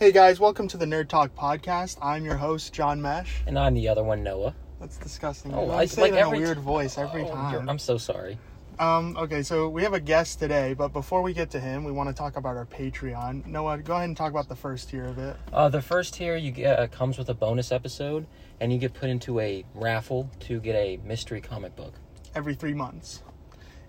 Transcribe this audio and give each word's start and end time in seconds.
Hey 0.00 0.12
guys, 0.12 0.40
welcome 0.40 0.66
to 0.68 0.78
the 0.78 0.86
Nerdtok 0.86 1.32
podcast. 1.32 1.98
I'm 2.00 2.24
your 2.24 2.38
host, 2.38 2.72
John 2.72 3.02
Mesh. 3.02 3.42
And 3.46 3.58
I'm 3.58 3.74
the 3.74 3.86
other 3.86 4.02
one, 4.02 4.22
Noah. 4.22 4.54
That's 4.80 4.96
disgusting. 4.96 5.52
Oh, 5.52 5.70
I 5.70 5.84
say 5.84 6.00
like 6.00 6.12
in 6.12 6.18
a 6.20 6.30
weird 6.30 6.56
t- 6.56 6.62
voice 6.62 6.96
every 6.96 7.24
oh, 7.24 7.28
time. 7.28 7.68
I'm 7.68 7.78
so 7.78 7.98
sorry. 7.98 8.38
Um, 8.78 9.14
okay, 9.18 9.42
so 9.42 9.68
we 9.68 9.82
have 9.82 9.92
a 9.92 10.00
guest 10.00 10.38
today, 10.38 10.72
but 10.72 10.94
before 10.94 11.20
we 11.20 11.34
get 11.34 11.50
to 11.50 11.60
him, 11.60 11.84
we 11.84 11.92
want 11.92 12.08
to 12.08 12.14
talk 12.14 12.36
about 12.36 12.56
our 12.56 12.64
Patreon. 12.64 13.44
Noah, 13.44 13.76
go 13.76 13.92
ahead 13.92 14.08
and 14.08 14.16
talk 14.16 14.30
about 14.30 14.48
the 14.48 14.56
first 14.56 14.88
tier 14.88 15.04
of 15.04 15.18
it. 15.18 15.36
Uh, 15.52 15.68
the 15.68 15.82
first 15.82 16.14
tier 16.14 16.34
you 16.34 16.50
get 16.50 16.78
uh, 16.78 16.86
comes 16.86 17.18
with 17.18 17.28
a 17.28 17.34
bonus 17.34 17.70
episode, 17.70 18.26
and 18.58 18.72
you 18.72 18.78
get 18.78 18.94
put 18.94 19.10
into 19.10 19.38
a 19.38 19.66
raffle 19.74 20.30
to 20.40 20.60
get 20.60 20.76
a 20.76 20.98
mystery 21.04 21.42
comic 21.42 21.76
book. 21.76 21.92
every 22.34 22.54
three 22.54 22.72
months. 22.72 23.22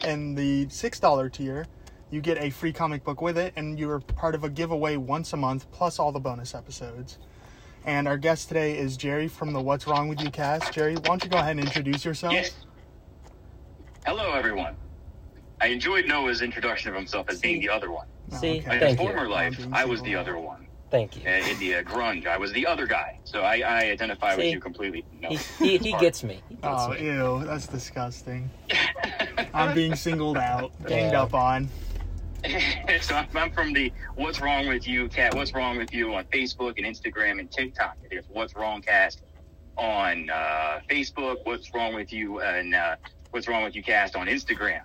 And 0.01 0.37
the 0.37 0.65
$6 0.65 1.31
tier, 1.31 1.67
you 2.11 2.19
get 2.21 2.37
a 2.37 2.49
free 2.49 2.73
comic 2.73 3.03
book 3.03 3.21
with 3.21 3.37
it, 3.37 3.53
and 3.55 3.79
you're 3.79 3.99
part 3.99 4.35
of 4.35 4.43
a 4.43 4.49
giveaway 4.49 4.97
once 4.97 5.31
a 5.33 5.37
month, 5.37 5.71
plus 5.71 5.97
all 5.97 6.11
the 6.11 6.19
bonus 6.19 6.53
episodes. 6.53 7.17
And 7.85 8.07
our 8.07 8.17
guest 8.17 8.49
today 8.49 8.77
is 8.77 8.97
Jerry 8.97 9.27
from 9.27 9.53
the 9.53 9.61
What's 9.61 9.87
Wrong 9.87 10.07
With 10.09 10.21
You 10.21 10.29
cast. 10.29 10.71
Jerry, 10.73 10.95
why 10.95 11.01
don't 11.01 11.23
you 11.23 11.29
go 11.29 11.37
ahead 11.37 11.51
and 11.57 11.61
introduce 11.65 12.05
yourself? 12.05 12.33
Yes. 12.33 12.51
Hello, 14.05 14.33
everyone. 14.33 14.75
I 15.61 15.67
enjoyed 15.67 16.05
Noah's 16.05 16.41
introduction 16.41 16.89
of 16.89 16.95
himself 16.95 17.29
as 17.29 17.39
being 17.39 17.61
the 17.61 17.69
other 17.69 17.91
one. 17.91 18.07
Oh, 18.33 18.37
See? 18.37 18.57
In 18.57 18.63
his 18.63 18.79
Thank 18.81 18.99
you. 18.99 19.07
former 19.07 19.27
life, 19.29 19.57
I 19.71 19.85
was 19.85 20.01
the 20.03 20.15
other 20.15 20.37
one. 20.37 20.67
Thank 20.89 21.15
you. 21.15 21.21
Uh, 21.25 21.35
in 21.49 21.57
the 21.59 21.75
uh, 21.75 21.83
grunge, 21.83 22.27
I 22.27 22.37
was 22.37 22.51
the 22.51 22.67
other 22.67 22.85
guy. 22.85 23.17
So 23.23 23.41
I, 23.41 23.59
I 23.61 23.77
identify 23.91 24.35
with 24.35 24.47
you 24.47 24.59
completely. 24.59 25.05
No, 25.21 25.29
He, 25.29 25.37
he, 25.59 25.77
he 25.77 25.91
gets 25.99 26.21
me. 26.23 26.41
He 26.49 26.55
gets 26.55 26.65
Oh, 26.65 26.89
me. 26.89 27.05
ew, 27.05 27.43
that's 27.45 27.67
disgusting. 27.67 28.49
I'm 29.53 29.73
being 29.73 29.95
singled 29.95 30.37
out, 30.37 30.71
ganged 30.87 31.13
Yeah. 31.13 31.21
up 31.21 31.33
on. 31.33 31.69
so 33.01 33.15
I'm, 33.15 33.27
I'm 33.35 33.51
from 33.51 33.73
the 33.73 33.91
What's 34.15 34.41
Wrong 34.41 34.67
With 34.67 34.87
You 34.87 35.07
cat. 35.09 35.35
What's 35.35 35.53
Wrong 35.53 35.77
With 35.77 35.93
You 35.93 36.13
on 36.15 36.25
Facebook 36.25 36.73
and 36.77 36.85
Instagram 36.85 37.39
and 37.39 37.51
TikTok. 37.51 37.97
There's 38.09 38.25
What's 38.29 38.55
Wrong 38.55 38.81
Cast 38.81 39.21
on 39.77 40.29
uh, 40.29 40.79
Facebook. 40.89 41.37
What's 41.43 41.73
Wrong 41.73 41.93
With 41.93 42.11
You 42.11 42.41
and 42.41 42.73
uh, 42.73 42.95
What's 43.31 43.47
Wrong 43.47 43.63
With 43.63 43.75
You 43.75 43.83
Cast 43.83 44.15
on 44.15 44.27
Instagram. 44.27 44.81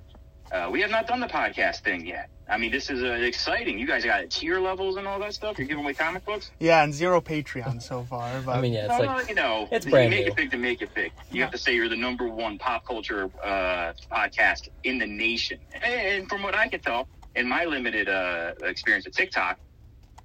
Uh, 0.53 0.69
we 0.71 0.81
have 0.81 0.91
not 0.91 1.07
done 1.09 1.19
the 1.21 1.27
podcast 1.27 1.81
thing 1.81 2.07
yet. 2.07 2.29
I 2.49 2.57
mean, 2.59 2.71
this 2.71 2.91
is 2.91 3.03
uh, 3.03 3.07
exciting. 3.15 3.77
You 3.81 3.89
guys 3.89 4.05
got 4.05 4.31
tier 4.31 4.61
levels 4.61 4.97
and 4.97 5.09
all 5.09 5.19
that 5.19 5.35
stuff. 5.35 5.59
You're 5.59 5.67
giving 5.67 5.83
away 5.83 5.95
comic 5.95 6.25
books. 6.25 6.53
Yeah, 6.61 6.85
and 6.85 6.95
zero 6.95 7.21
Patreon 7.21 7.83
so 7.83 8.05
far. 8.05 8.41
But 8.43 8.53
I 8.53 8.61
mean, 8.61 8.73
yeah, 8.73 8.85
it's 8.85 9.01
Well, 9.01 9.17
like 9.17 9.29
you 9.29 9.35
know, 9.35 9.67
it's 9.73 9.85
you 9.85 9.91
brand 9.91 10.11
make 10.11 10.27
new. 10.27 10.31
it 10.31 10.37
big 10.37 10.51
to 10.53 10.57
make 10.57 10.81
it 10.83 10.95
big. 10.95 11.11
You 11.33 11.43
have 11.43 11.51
to 11.51 11.59
say 11.59 11.75
you're 11.75 11.89
the 11.89 11.97
number 11.97 12.29
one 12.29 12.59
pop 12.59 12.87
culture 12.87 13.29
uh, 13.43 13.95
podcast 14.13 14.69
in 14.85 14.99
the 14.99 15.07
nation. 15.07 15.59
And 15.83 16.29
from 16.29 16.45
what 16.45 16.55
I 16.55 16.69
can 16.69 16.79
tell, 16.79 17.09
in 17.37 17.47
my 17.49 17.65
limited 17.65 18.09
uh, 18.09 18.53
experience 18.63 19.07
at 19.07 19.13
TikTok, 19.13 19.59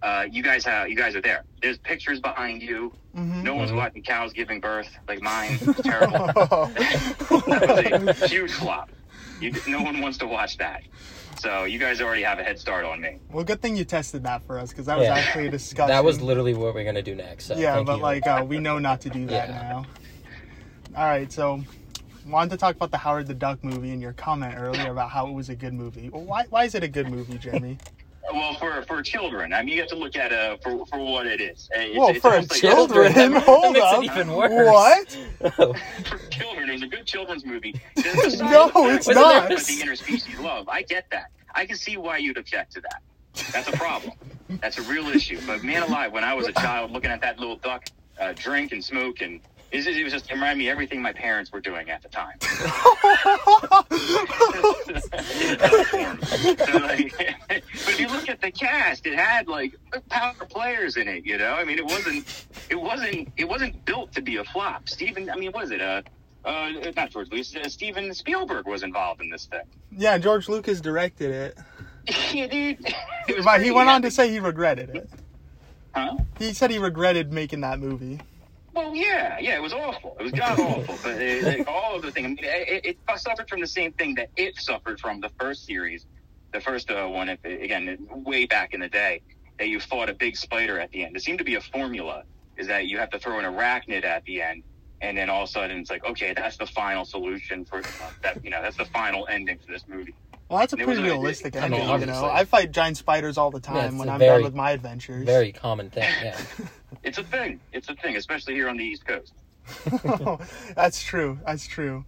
uh, 0.02 0.26
you 0.32 0.42
guys 0.42 0.66
have 0.66 0.90
you 0.90 0.96
guys 0.96 1.16
are 1.16 1.22
there. 1.22 1.44
There's 1.62 1.78
pictures 1.78 2.20
behind 2.20 2.62
you. 2.64 2.94
Mhm. 3.16 3.44
No 3.44 3.56
one's 3.56 3.72
Mhm. 3.72 3.76
watching 3.78 4.02
cows 4.04 4.34
giving 4.34 4.60
birth 4.60 4.90
like 5.08 5.22
mine. 5.22 5.60
It's 5.62 5.82
terrible. 5.82 6.28
that 6.34 8.02
was 8.08 8.22
a 8.22 8.28
huge 8.28 8.54
flop. 8.54 8.90
You, 9.40 9.54
no 9.68 9.82
one 9.82 10.02
wants 10.02 10.18
to 10.20 10.28
watch 10.28 10.58
that. 10.58 10.82
So 11.40 11.64
you 11.66 11.80
guys 11.80 12.02
already 12.02 12.22
have 12.24 12.40
a 12.40 12.44
head 12.44 12.60
start 12.60 12.86
on 12.86 13.02
me. 13.02 13.18
well, 13.32 13.44
good 13.44 13.62
thing 13.62 13.76
you 13.76 13.84
tested 13.86 14.24
that 14.24 14.44
for 14.44 14.60
us 14.60 14.70
because 14.70 14.86
that 14.86 14.98
was 14.98 15.08
Yeah. 15.08 15.16
actually 15.16 15.48
a 15.48 15.52
discussion. 15.60 15.90
that 15.90 16.04
was 16.04 16.22
literally 16.22 16.54
what 16.54 16.74
we're 16.74 16.84
gonna 16.84 17.02
do 17.02 17.16
next. 17.16 17.46
So 17.46 17.56
yeah, 17.58 17.76
thank 17.76 17.88
but 17.88 17.98
you. 17.98 18.02
like 18.04 18.26
uh, 18.28 18.46
we 18.48 18.60
know 18.60 18.80
not 18.80 19.02
to 19.02 19.10
do 19.10 19.26
that 19.28 19.50
Yeah. 19.50 19.62
now. 19.62 19.86
All 20.96 21.06
right, 21.08 21.32
so 21.32 21.64
wanted 22.32 22.52
to 22.52 22.58
talk 22.58 22.76
about 22.76 22.92
the 22.92 22.98
Howard 22.98 23.28
the 23.28 23.34
Duck 23.34 23.64
movie 23.64 23.92
and 23.92 24.02
your 24.02 24.14
comment 24.14 24.56
earlier 24.58 24.92
about 24.92 25.10
how 25.12 25.28
it 25.28 25.34
was 25.34 25.50
a 25.50 25.56
good 25.56 25.74
movie. 25.74 26.10
Well, 26.10 26.24
why 26.24 26.46
why 26.50 26.66
is 26.66 26.76
it 26.76 26.84
a 26.84 26.88
good 26.88 27.10
movie, 27.10 27.38
Jeremy? 27.38 27.78
Well, 28.32 28.54
for 28.54 28.84
for 28.84 29.02
children, 29.02 29.52
I 29.52 29.62
mean, 29.64 29.74
you 29.74 29.82
have 29.82 29.90
to 29.90 29.96
look 29.96 30.16
at 30.16 30.32
uh 30.32 30.56
for 30.64 30.86
for 30.86 31.00
what 31.00 31.26
it 31.26 31.42
is. 31.42 31.68
It's, 31.74 31.98
Whoa, 31.98 32.10
it's 32.10 32.20
for 32.22 32.30
almost 32.30 32.52
like- 32.52 32.62
children, 32.62 33.14
That 33.16 33.44
hold 33.44 33.74
makes 33.74 33.78
it 33.80 33.84
up. 33.84 34.04
even 34.04 34.32
worse. 34.34 35.18
What? 35.42 35.56
for 36.08 36.18
children. 36.30 36.70
It 36.70 36.74
was 36.74 36.84
a 36.84 36.88
good 36.88 37.06
children's 37.08 37.44
movie. 37.46 37.74
No, 37.98 38.72
it's 38.76 39.08
not. 39.10 39.50
With 39.50 39.66
the 39.66 39.82
interspecies 39.82 40.40
love, 40.42 40.70
I 40.70 40.84
get 40.84 41.10
that. 41.10 41.32
I 41.56 41.66
can 41.66 41.76
see 41.76 41.98
why 41.98 42.18
you'd 42.18 42.38
object 42.38 42.74
to 42.74 42.82
that. 42.82 43.02
That's 43.52 43.68
a 43.68 43.74
problem. 43.74 44.14
That's 44.62 44.78
a 44.78 44.84
real 44.84 45.08
issue. 45.08 45.40
But 45.48 45.64
man 45.64 45.82
alive, 45.82 46.14
when 46.14 46.24
I 46.24 46.34
was 46.36 46.48
a 46.48 46.54
child, 46.54 46.92
looking 46.92 47.10
at 47.12 47.22
that 47.22 47.40
little 47.40 47.58
duck 47.58 47.86
uh, 48.20 48.34
drink 48.34 48.72
and 48.72 48.86
smoke 48.86 49.22
and. 49.22 49.42
It 49.72 49.78
was, 49.78 49.88
it 49.88 50.04
was 50.04 50.12
just 50.12 50.30
it 50.30 50.34
reminded 50.34 50.58
me 50.58 50.70
everything 50.70 51.02
my 51.02 51.14
parents 51.14 51.52
were 51.52 51.62
doing 51.62 51.90
at 51.90 52.02
the 52.04 52.10
time. 52.10 52.38
So, 55.42 56.78
like, 56.78 57.14
but 57.48 57.64
if 57.74 58.00
you 58.00 58.08
look 58.08 58.30
at 58.30 58.42
the 58.42 58.52
cast, 58.52 59.06
it 59.06 59.16
had 59.18 59.48
like 59.48 59.74
power 60.10 60.34
players 60.50 60.98
in 60.98 61.08
it. 61.08 61.26
You 61.26 61.38
know, 61.38 61.52
I 61.54 61.64
mean, 61.64 61.78
it 61.78 61.86
wasn't, 61.86 62.46
it 62.70 62.76
wasn't, 62.80 63.30
it 63.38 63.48
wasn't 63.48 63.84
built 63.86 64.12
to 64.14 64.22
be 64.22 64.38
a 64.38 64.44
flop. 64.44 64.90
Steven, 64.90 65.30
I 65.30 65.36
mean, 65.36 65.52
was 65.52 65.72
it? 65.72 65.82
Uh, 65.82 66.02
uh, 66.46 66.70
not 66.96 67.12
George 67.12 67.30
Lucas. 67.32 67.56
Uh, 67.56 67.70
Steven 67.70 68.14
Spielberg 68.14 68.68
was 68.68 68.84
involved 68.84 69.22
in 69.22 69.30
this 69.30 69.46
thing. 69.46 69.62
yeah, 69.96 70.18
George 70.18 70.50
Lucas 70.50 70.82
directed 70.82 71.32
it, 71.32 71.58
yeah, 72.34 72.48
dude. 72.48 72.80
It 73.28 73.44
but 73.46 73.62
he 73.62 73.72
went 73.72 73.90
on 73.90 74.02
to 74.02 74.12
say 74.12 74.30
he 74.30 74.40
regretted 74.40 74.96
it. 74.96 75.10
huh? 75.94 76.18
He 76.40 76.54
said 76.54 76.72
he 76.72 76.80
regretted 76.80 77.32
making 77.32 77.62
that 77.62 77.80
movie. 77.80 78.20
Well, 78.74 78.96
yeah, 78.96 79.38
yeah, 79.42 79.58
it 79.58 79.62
was 79.64 79.74
awful. 79.74 80.16
It 80.20 80.24
was 80.24 80.34
god 80.34 80.60
awful. 80.60 81.00
But 81.04 81.22
it, 81.22 81.48
it- 81.48 81.68
all 81.68 81.96
of 81.98 82.04
the 82.04 82.12
thing, 82.14 82.26
I 82.26 82.30
mean, 82.30 82.38
it, 82.42 82.70
it, 82.70 82.86
suffered 83.18 83.50
from 83.50 83.62
the 83.62 83.68
same 83.68 83.94
thing 83.94 84.16
that 84.16 84.30
it 84.38 84.56
suffered 84.58 85.00
from 85.02 85.22
the 85.22 85.32
first 85.40 85.66
series, 85.66 86.06
the 86.54 86.62
first 86.62 86.92
uh, 86.92 87.08
one. 87.08 87.30
If, 87.30 87.40
again, 87.46 87.98
way 88.12 88.46
back 88.48 88.74
in 88.74 88.82
the 88.82 88.90
day, 88.90 89.24
that 89.60 89.68
you 89.70 89.80
fought 89.82 90.10
a 90.10 90.16
big 90.16 90.38
spider 90.38 90.80
at 90.80 90.92
the 90.92 91.04
end. 91.06 91.18
It 91.18 91.24
seemed 91.24 91.40
to 91.40 91.46
be 91.46 91.56
a 91.56 91.62
formula: 91.62 92.24
is 92.58 92.68
that 92.68 92.88
you 92.88 93.00
have 93.00 93.12
to 93.12 93.20
throw 93.20 93.40
an 93.40 93.46
arachnid 93.46 94.06
at 94.06 94.24
the 94.26 94.42
end, 94.44 94.64
and 95.02 95.18
then 95.18 95.30
all 95.30 95.44
of 95.44 95.50
a 95.50 95.52
sudden 95.52 95.80
it's 95.80 95.92
like, 95.92 96.06
okay, 96.06 96.34
that's 96.36 96.58
the 96.58 96.68
final 96.68 97.06
solution 97.06 97.66
for 97.66 97.84
that. 98.24 98.38
You 98.44 98.52
know, 98.52 98.62
that's 98.64 98.78
the 98.78 98.86
final 98.86 99.28
ending 99.30 99.60
for 99.66 99.74
this 99.74 99.86
movie. 99.90 100.16
Well, 100.52 100.60
that's 100.60 100.74
a 100.74 100.76
It 100.76 100.84
pretty 100.84 101.02
was 101.02 101.10
a- 101.10 101.14
realistic 101.14 101.56
I 101.56 101.60
ending, 101.62 101.80
mean, 101.88 102.00
you 102.02 102.06
know. 102.08 102.26
I 102.26 102.44
fight 102.44 102.74
giant 102.74 102.98
spiders 102.98 103.38
all 103.38 103.52
the 103.52 103.62
time 103.62 103.86
it's 103.86 103.96
when 103.96 104.10
I'm 104.10 104.20
very- 104.20 104.40
done 104.40 104.44
with 104.44 104.54
my 104.54 104.72
adventures. 104.72 105.26
Very 105.26 105.54
common 105.54 105.90
thing. 105.90 106.04
Yeah. 106.22 106.38
It's 107.04 107.18
a 107.18 107.24
thing. 107.24 107.60
It's 107.72 107.90
a 107.90 107.96
thing, 107.96 108.16
especially 108.18 108.54
here 108.54 108.68
on 108.70 108.78
the 108.78 108.84
East 108.84 109.06
Coast. 109.08 109.34
that's 110.76 111.02
true. 111.02 111.40
That's 111.46 111.66
true. 111.66 112.06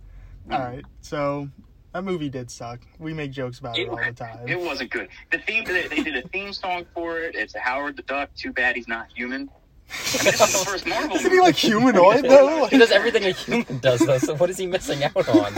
Mm. 0.47 0.53
All 0.53 0.59
right, 0.59 0.85
so 1.01 1.47
that 1.93 2.03
movie 2.03 2.29
did 2.29 2.51
suck. 2.51 2.81
We 2.99 3.13
make 3.13 3.31
jokes 3.31 3.57
about 3.59 3.77
it 3.79 3.87
all 3.89 3.95
the 3.95 4.11
time. 4.11 4.47
It 4.47 4.59
wasn't 4.59 4.91
good. 4.91 5.07
The 5.31 5.39
theme 5.39 5.63
they, 5.63 5.87
they 5.87 6.03
did 6.03 6.17
a 6.17 6.27
theme 6.27 6.51
song 6.53 6.85
for 6.93 7.17
it. 7.19 7.33
It's 7.33 7.55
Howard 7.55 7.95
the 7.95 8.03
Duck. 8.03 8.29
Too 8.35 8.51
bad 8.51 8.75
he's 8.75 8.87
not 8.89 9.07
human. 9.15 9.49
I 9.89 10.23
mean, 10.23 10.23
this 10.25 10.41
is 10.41 10.53
the 10.59 10.65
first 10.65 10.85
Marvel. 10.85 11.15
Isn't 11.15 11.31
he 11.31 11.39
like 11.39 11.55
humanoid 11.55 12.23
though? 12.25 12.65
he 12.67 12.77
does 12.77 12.91
everything 12.91 13.23
a 13.25 13.31
human 13.31 13.79
does, 13.79 13.99
though. 14.01 14.17
So 14.19 14.35
what 14.35 14.49
is 14.49 14.57
he 14.57 14.67
missing 14.67 15.03
out 15.03 15.15
on? 15.29 15.53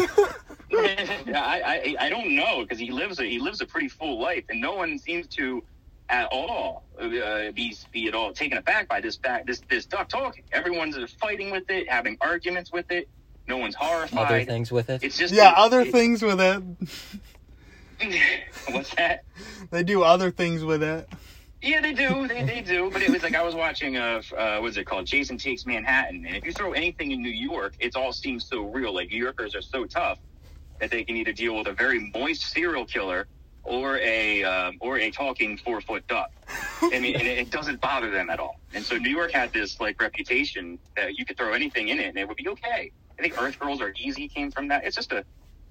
I, 1.35 1.95
I 1.99 2.05
I 2.05 2.09
don't 2.09 2.35
know 2.35 2.61
because 2.61 2.79
he 2.79 2.91
lives 2.91 3.19
a 3.19 3.23
he 3.25 3.39
lives 3.39 3.61
a 3.61 3.65
pretty 3.65 3.89
full 3.89 4.21
life, 4.21 4.45
and 4.49 4.61
no 4.61 4.75
one 4.75 4.99
seems 4.99 5.27
to 5.29 5.63
at 6.09 6.27
all 6.31 6.85
uh, 7.01 7.09
be 7.51 7.75
be 7.91 8.07
at 8.07 8.13
all 8.15 8.33
taken 8.33 8.57
aback 8.57 8.87
by 8.87 9.01
this 9.01 9.17
back 9.17 9.45
this 9.45 9.61
this 9.69 9.85
duck 9.85 10.09
talking. 10.09 10.43
Everyone's 10.51 10.97
fighting 11.19 11.51
with 11.51 11.69
it, 11.69 11.89
having 11.89 12.17
arguments 12.21 12.71
with 12.71 12.91
it. 12.91 13.09
No 13.47 13.57
one's 13.57 13.75
horrified. 13.75 14.25
Other 14.25 14.45
things 14.45 14.71
with 14.71 14.89
it. 14.89 15.03
It's 15.03 15.17
just 15.17 15.33
yeah, 15.33 15.51
it- 15.51 15.57
other 15.57 15.81
it- 15.81 15.91
things 15.91 16.21
with 16.21 16.39
it. 16.41 16.63
What's 18.69 18.93
that? 18.95 19.23
They 19.71 19.83
do 19.83 20.03
other 20.03 20.31
things 20.31 20.63
with 20.63 20.83
it. 20.83 21.09
Yeah, 21.61 21.81
they 21.81 21.93
do. 21.93 22.27
They, 22.27 22.43
they 22.43 22.61
do. 22.61 22.91
But 22.91 23.01
it 23.01 23.09
was 23.09 23.23
like 23.23 23.35
I 23.35 23.41
was 23.43 23.55
watching 23.55 23.97
uh, 23.97 24.21
uh 24.37 24.59
what's 24.59 24.77
it 24.77 24.85
called? 24.85 25.07
Jason 25.07 25.37
Takes 25.37 25.65
Manhattan. 25.65 26.25
And 26.25 26.35
if 26.35 26.45
you 26.45 26.51
throw 26.53 26.73
anything 26.73 27.11
in 27.11 27.21
New 27.21 27.31
York, 27.31 27.73
it 27.79 27.95
all 27.95 28.13
seems 28.13 28.47
so 28.47 28.63
real. 28.69 28.93
Like 28.93 29.09
New 29.11 29.17
Yorkers 29.21 29.55
are 29.55 29.61
so 29.61 29.85
tough 29.85 30.19
that 30.79 30.91
they 30.91 31.03
can 31.03 31.15
either 31.15 31.31
deal 31.31 31.55
with 31.55 31.67
a 31.67 31.73
very 31.73 32.11
moist 32.13 32.43
serial 32.51 32.85
killer 32.85 33.27
or 33.63 33.97
a 33.99 34.43
um, 34.43 34.77
or 34.79 34.97
a 34.99 35.09
talking 35.11 35.57
four 35.57 35.81
foot 35.81 36.05
duck. 36.07 36.29
I 36.81 36.99
mean, 36.99 37.15
and 37.15 37.27
it, 37.27 37.37
it 37.39 37.49
doesn't 37.49 37.81
bother 37.81 38.11
them 38.11 38.29
at 38.29 38.39
all. 38.39 38.59
And 38.73 38.85
so 38.85 38.97
New 38.97 39.09
York 39.09 39.31
had 39.31 39.51
this 39.53 39.79
like 39.79 39.99
reputation 40.01 40.77
that 40.95 41.17
you 41.17 41.25
could 41.25 41.37
throw 41.37 41.53
anything 41.53 41.87
in 41.87 41.99
it 41.99 42.07
and 42.09 42.17
it 42.17 42.27
would 42.27 42.37
be 42.37 42.47
okay. 42.49 42.91
I 43.17 43.21
think 43.21 43.41
Earth 43.41 43.57
Girls 43.59 43.81
Are 43.81 43.93
Easy 43.97 44.27
came 44.27 44.51
from 44.51 44.67
that. 44.67 44.83
It's 44.85 44.95
just 44.95 45.11
a 45.13 45.23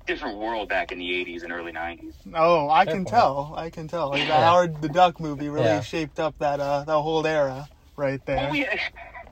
different 0.07 0.39
world 0.39 0.69
back 0.69 0.93
in 0.93 0.99
the 0.99 1.09
80s 1.09 1.45
and 1.45 1.53
early 1.53 1.73
90s. 1.73 2.13
Oh, 2.35 2.69
I 2.69 2.85
Fair 2.85 2.95
can 2.95 3.05
point. 3.05 3.09
tell. 3.15 3.55
I 3.57 3.71
can 3.71 3.87
tell. 3.89 4.11
Like 4.11 4.27
the 4.27 4.35
Howard 4.35 4.81
the 4.83 4.89
Duck 4.89 5.21
movie 5.21 5.49
really 5.49 5.67
Yeah. 5.67 5.81
shaped 5.83 6.19
up 6.19 6.35
that 6.39 6.61
uh 6.61 6.85
that 6.85 6.93
whole 7.01 7.25
era 7.27 7.69
right 7.97 8.25
there. 8.27 8.49
Oh 8.51 8.55
yeah. 8.55 8.77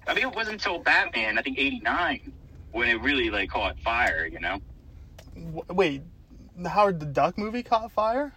I 0.06 0.14
mean, 0.14 0.24
it 0.28 0.34
wasn't 0.34 0.54
until 0.54 0.78
Batman, 0.78 1.38
I 1.38 1.42
think 1.42 1.58
'89, 1.58 2.32
when 2.72 2.88
it 2.88 3.00
really 3.02 3.30
like 3.30 3.50
caught 3.50 3.78
fire. 3.80 4.26
You 4.30 4.40
know? 4.40 4.58
W- 5.34 5.62
Wait, 5.70 6.02
the 6.56 6.68
Howard 6.68 7.00
the 7.00 7.06
Duck 7.06 7.38
movie 7.38 7.62
caught 7.62 7.90
fire? 7.92 8.32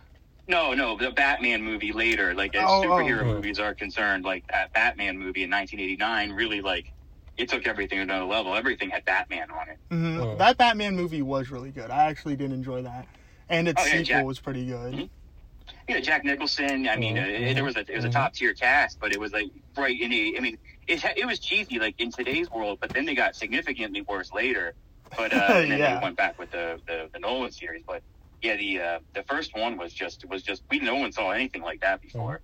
No, 0.47 0.73
no, 0.73 0.95
the 0.97 1.11
Batman 1.11 1.63
movie 1.63 1.91
later, 1.91 2.33
like 2.35 2.55
as 2.55 2.69
Oh, 2.69 2.81
superhero 2.83 3.21
oh. 3.21 3.25
movies 3.25 3.59
are 3.59 3.73
concerned, 3.73 4.23
like 4.25 4.45
that 4.51 4.71
Batman 4.73 5.17
movie 5.17 5.43
in 5.43 5.49
1989 5.49 6.31
really 6.31 6.61
like 6.61 6.91
it 7.37 7.49
took 7.49 7.67
everything 7.67 7.97
to 7.97 8.03
another 8.03 8.25
level. 8.25 8.55
Everything 8.55 8.89
had 8.91 9.03
Batman 9.05 9.49
on 9.51 9.69
it. 9.69 9.77
hmm 9.89 10.19
Oh. 10.21 10.37
That 10.37 10.57
Batman 10.57 10.95
movie 10.95 11.21
was 11.21 11.49
really 11.49 11.71
good. 11.71 11.89
I 11.91 12.05
actually 12.05 12.35
did 12.35 12.51
enjoy 12.51 12.83
that, 12.83 13.07
and 13.49 13.67
its 13.67 13.81
Oh, 13.81 13.85
yeah, 13.85 13.91
sequel 13.91 14.03
Jack- 14.05 14.25
was 14.25 14.39
pretty 14.39 14.65
good. 14.65 14.93
Mhm. 14.93 15.09
you 15.89 15.95
know 15.95 16.01
Jack 16.01 16.23
Nicholson. 16.23 16.87
I 16.87 16.95
mean, 16.95 17.15
Mhm, 17.17 17.49
uh, 17.49 17.53
there 17.55 17.63
was 17.63 17.75
a 17.75 17.79
it 17.79 17.95
was 17.95 18.05
a 18.05 18.09
mhm. 18.09 18.13
top 18.13 18.33
tier 18.35 18.53
cast, 18.53 18.99
but 18.99 19.11
it 19.11 19.19
was 19.19 19.33
like 19.33 19.47
right 19.75 19.99
in 19.99 20.11
the. 20.11 20.37
I 20.37 20.41
mean, 20.41 20.57
it 20.87 21.03
it 21.17 21.25
was 21.25 21.39
cheesy 21.39 21.79
like 21.79 21.99
in 21.99 22.11
today's 22.11 22.49
world, 22.51 22.77
but 22.79 22.91
then 22.91 23.05
they 23.05 23.15
got 23.15 23.35
significantly 23.35 24.01
worse 24.03 24.31
later. 24.31 24.75
But 25.17 25.33
uh, 25.33 25.35
and 25.35 25.71
then 25.71 25.79
Yeah. 25.79 25.95
they 25.99 26.03
went 26.03 26.17
back 26.17 26.37
with 26.39 26.51
the, 26.51 26.79
the 26.87 27.09
the 27.13 27.19
Nolan 27.19 27.51
series. 27.51 27.83
But 27.87 28.01
yeah, 28.41 28.55
the 28.57 28.79
uh, 28.81 28.99
the 29.13 29.23
first 29.23 29.55
one 29.55 29.77
was 29.77 29.93
just 29.93 30.25
was 30.29 30.43
just 30.43 30.63
we 30.69 30.79
no 30.79 30.95
one 30.95 31.11
saw 31.11 31.31
anything 31.31 31.61
like 31.61 31.81
that 31.81 32.01
before. 32.01 32.41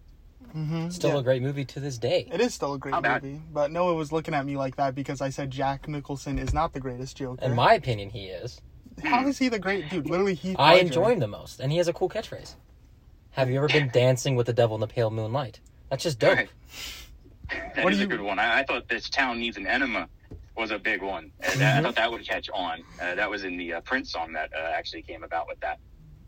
hmm 0.51 0.89
Still 0.89 1.17
a 1.19 1.23
great 1.23 1.41
movie 1.41 1.65
to 1.65 1.79
this 1.79 1.97
day. 1.97 2.27
It 2.31 2.41
is 2.41 2.53
still 2.53 2.73
a 2.73 2.79
great 2.79 2.93
How 2.95 3.01
bad? 3.01 3.23
movie, 3.23 3.41
but 3.51 3.71
Noah 3.71 3.93
was 3.95 4.11
looking 4.11 4.33
at 4.33 4.45
me 4.45 4.57
like 4.57 4.75
that 4.77 4.95
because 4.95 5.21
I 5.21 5.29
said 5.29 5.51
Jack 5.51 5.87
Nicholson 5.87 6.39
is 6.39 6.53
not 6.53 6.73
the 6.73 6.79
greatest 6.79 7.17
Joker. 7.17 7.45
In 7.45 7.53
my 7.55 7.73
opinion, 7.73 8.09
he 8.09 8.25
is. 8.27 8.59
How 9.03 9.25
is 9.27 9.37
he 9.39 9.49
the 9.49 9.59
great 9.59 9.89
dude? 9.89 10.09
Literally, 10.09 10.33
he. 10.35 10.55
I 10.57 10.75
enjoy 10.75 11.09
him 11.11 11.19
the 11.19 11.27
most, 11.27 11.59
and 11.59 11.71
he 11.71 11.77
has 11.77 11.87
a 11.87 11.93
cool 11.93 12.09
catchphrase. 12.09 12.55
Have 13.31 13.49
you 13.49 13.57
ever 13.57 13.67
been 13.67 13.89
dancing 13.93 14.35
with 14.35 14.47
the 14.47 14.53
devil 14.53 14.75
in 14.75 14.81
the 14.81 14.87
pale 14.87 15.09
moonlight? 15.09 15.59
That's 15.89 16.03
just 16.03 16.19
dope. 16.19 16.37
Right. 16.37 16.49
That 17.75 17.83
What 17.83 17.91
is 17.93 17.99
do 17.99 18.05
a 18.05 18.07
good 18.07 18.21
one. 18.21 18.39
I, 18.39 18.59
I 18.59 18.63
thought 18.63 18.87
this 18.87 19.09
town 19.09 19.39
needs 19.39 19.57
an 19.57 19.67
enema 19.67 20.07
was 20.55 20.71
a 20.71 20.79
big 20.79 21.01
one. 21.01 21.31
And 21.41 21.61
Mm-hmm. 21.61 21.79
I 21.79 21.81
thought 21.81 21.95
that 21.95 22.11
would 22.11 22.27
catch 22.27 22.49
on. 22.53 22.83
Uh, 22.99 23.15
that 23.15 23.29
was 23.29 23.43
in 23.43 23.57
the 23.57 23.73
uh, 23.73 23.81
Prince 23.81 24.11
song 24.11 24.33
that 24.33 24.51
uh, 24.57 24.71
actually 24.75 25.03
came 25.03 25.23
about 25.23 25.47
with 25.47 25.59
that. 25.61 25.79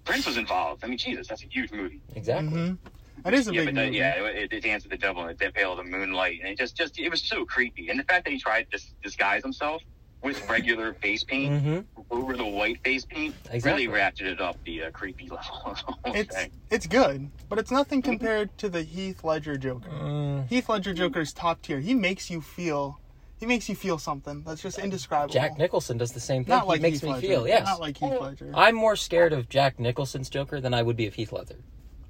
Prince 0.06 0.26
was 0.26 0.38
involved. 0.38 0.84
I 0.84 0.88
mean, 0.88 0.98
Jesus, 0.98 1.28
that's 1.28 1.44
a 1.44 1.48
huge 1.48 1.72
movie. 1.72 2.02
Exactly. 2.16 2.70
hmm 2.70 3.28
It 3.28 3.34
is 3.34 3.48
a 3.48 3.54
yeah, 3.54 3.62
big 3.62 3.68
but 3.68 3.76
the, 3.76 3.86
movie. 3.86 3.98
yeah, 3.98 4.14
it, 4.16 4.52
it 4.52 4.64
danced 4.64 4.86
with 4.86 4.92
the 4.92 4.98
devil 4.98 5.26
in 5.28 5.36
the 5.38 5.52
pale 5.52 5.72
of 5.72 5.78
the 5.78 5.84
moonlight, 5.84 6.40
and 6.42 6.50
it 6.50 6.58
just, 6.58 6.76
just, 6.76 7.00
it 7.00 7.10
was 7.10 7.24
so 7.24 7.46
creepy. 7.46 7.90
And 7.90 8.00
the 8.00 8.04
fact 8.04 8.26
that 8.26 8.32
he 8.32 8.40
tried 8.40 8.64
to 8.64 8.78
dis- 8.78 8.94
disguise 9.04 9.44
himself 9.44 9.82
with 10.22 10.42
regular 10.50 10.94
face 10.96 11.24
paint 11.24 11.62
hmm 11.62 11.80
over 12.10 12.36
the 12.36 12.46
white 12.46 12.82
face 12.84 13.06
paint 13.06 13.36
Exactly. 13.52 13.88
really 13.88 14.00
ratcheted 14.00 14.34
it 14.34 14.42
up 14.42 14.58
the 14.66 14.84
uh, 14.84 14.92
creepy 14.92 15.30
level 15.30 15.62
of 15.66 15.78
the 15.88 15.94
whole 16.04 16.14
It's 16.16 16.36
thing. 16.36 16.52
it's 16.70 16.88
good, 16.88 17.30
but 17.50 17.60
it's 17.60 17.72
nothing 17.72 18.02
compared 18.02 18.58
to 18.58 18.68
the 18.70 18.84
Heath 18.84 19.24
Ledger 19.24 19.58
Joker. 19.58 19.90
Mm, 19.90 20.48
Heath 20.50 20.68
Ledger 20.70 20.94
Joker 20.94 21.22
is 21.22 21.34
top 21.34 21.62
tier. 21.62 21.80
He 21.80 21.94
makes 21.94 22.30
you 22.30 22.42
feel, 22.42 23.00
he 23.44 23.48
makes 23.48 23.68
you 23.68 23.76
feel 23.76 23.98
something 23.98 24.42
that's 24.44 24.62
just 24.62 24.80
indescribable. 24.80 25.34
Jack 25.34 25.58
Nicholson 25.58 25.98
does 25.98 26.14
the 26.14 26.20
same 26.22 26.46
thing. 26.46 26.56
not 26.56 26.64
he 26.64 26.70
like 26.70 26.82
makes 26.82 27.00
Heath 27.00 27.04
me 27.04 27.10
Ledger. 27.10 27.28
feel 27.28 27.46
yes. 27.46 27.66
not 27.66 27.82
like 27.82 27.98
Heath 27.98 28.18
Ledger. 28.22 28.52
I'm 28.54 28.74
more 28.74 28.96
scared 28.96 29.34
of 29.34 29.50
Jack 29.50 29.82
Nicholson's 29.82 30.30
Joker 30.30 30.62
than 30.62 30.74
I 30.74 30.82
would 30.82 30.96
be 30.96 31.08
of 31.08 31.14
Heath 31.16 31.34
Ledger. 31.34 31.58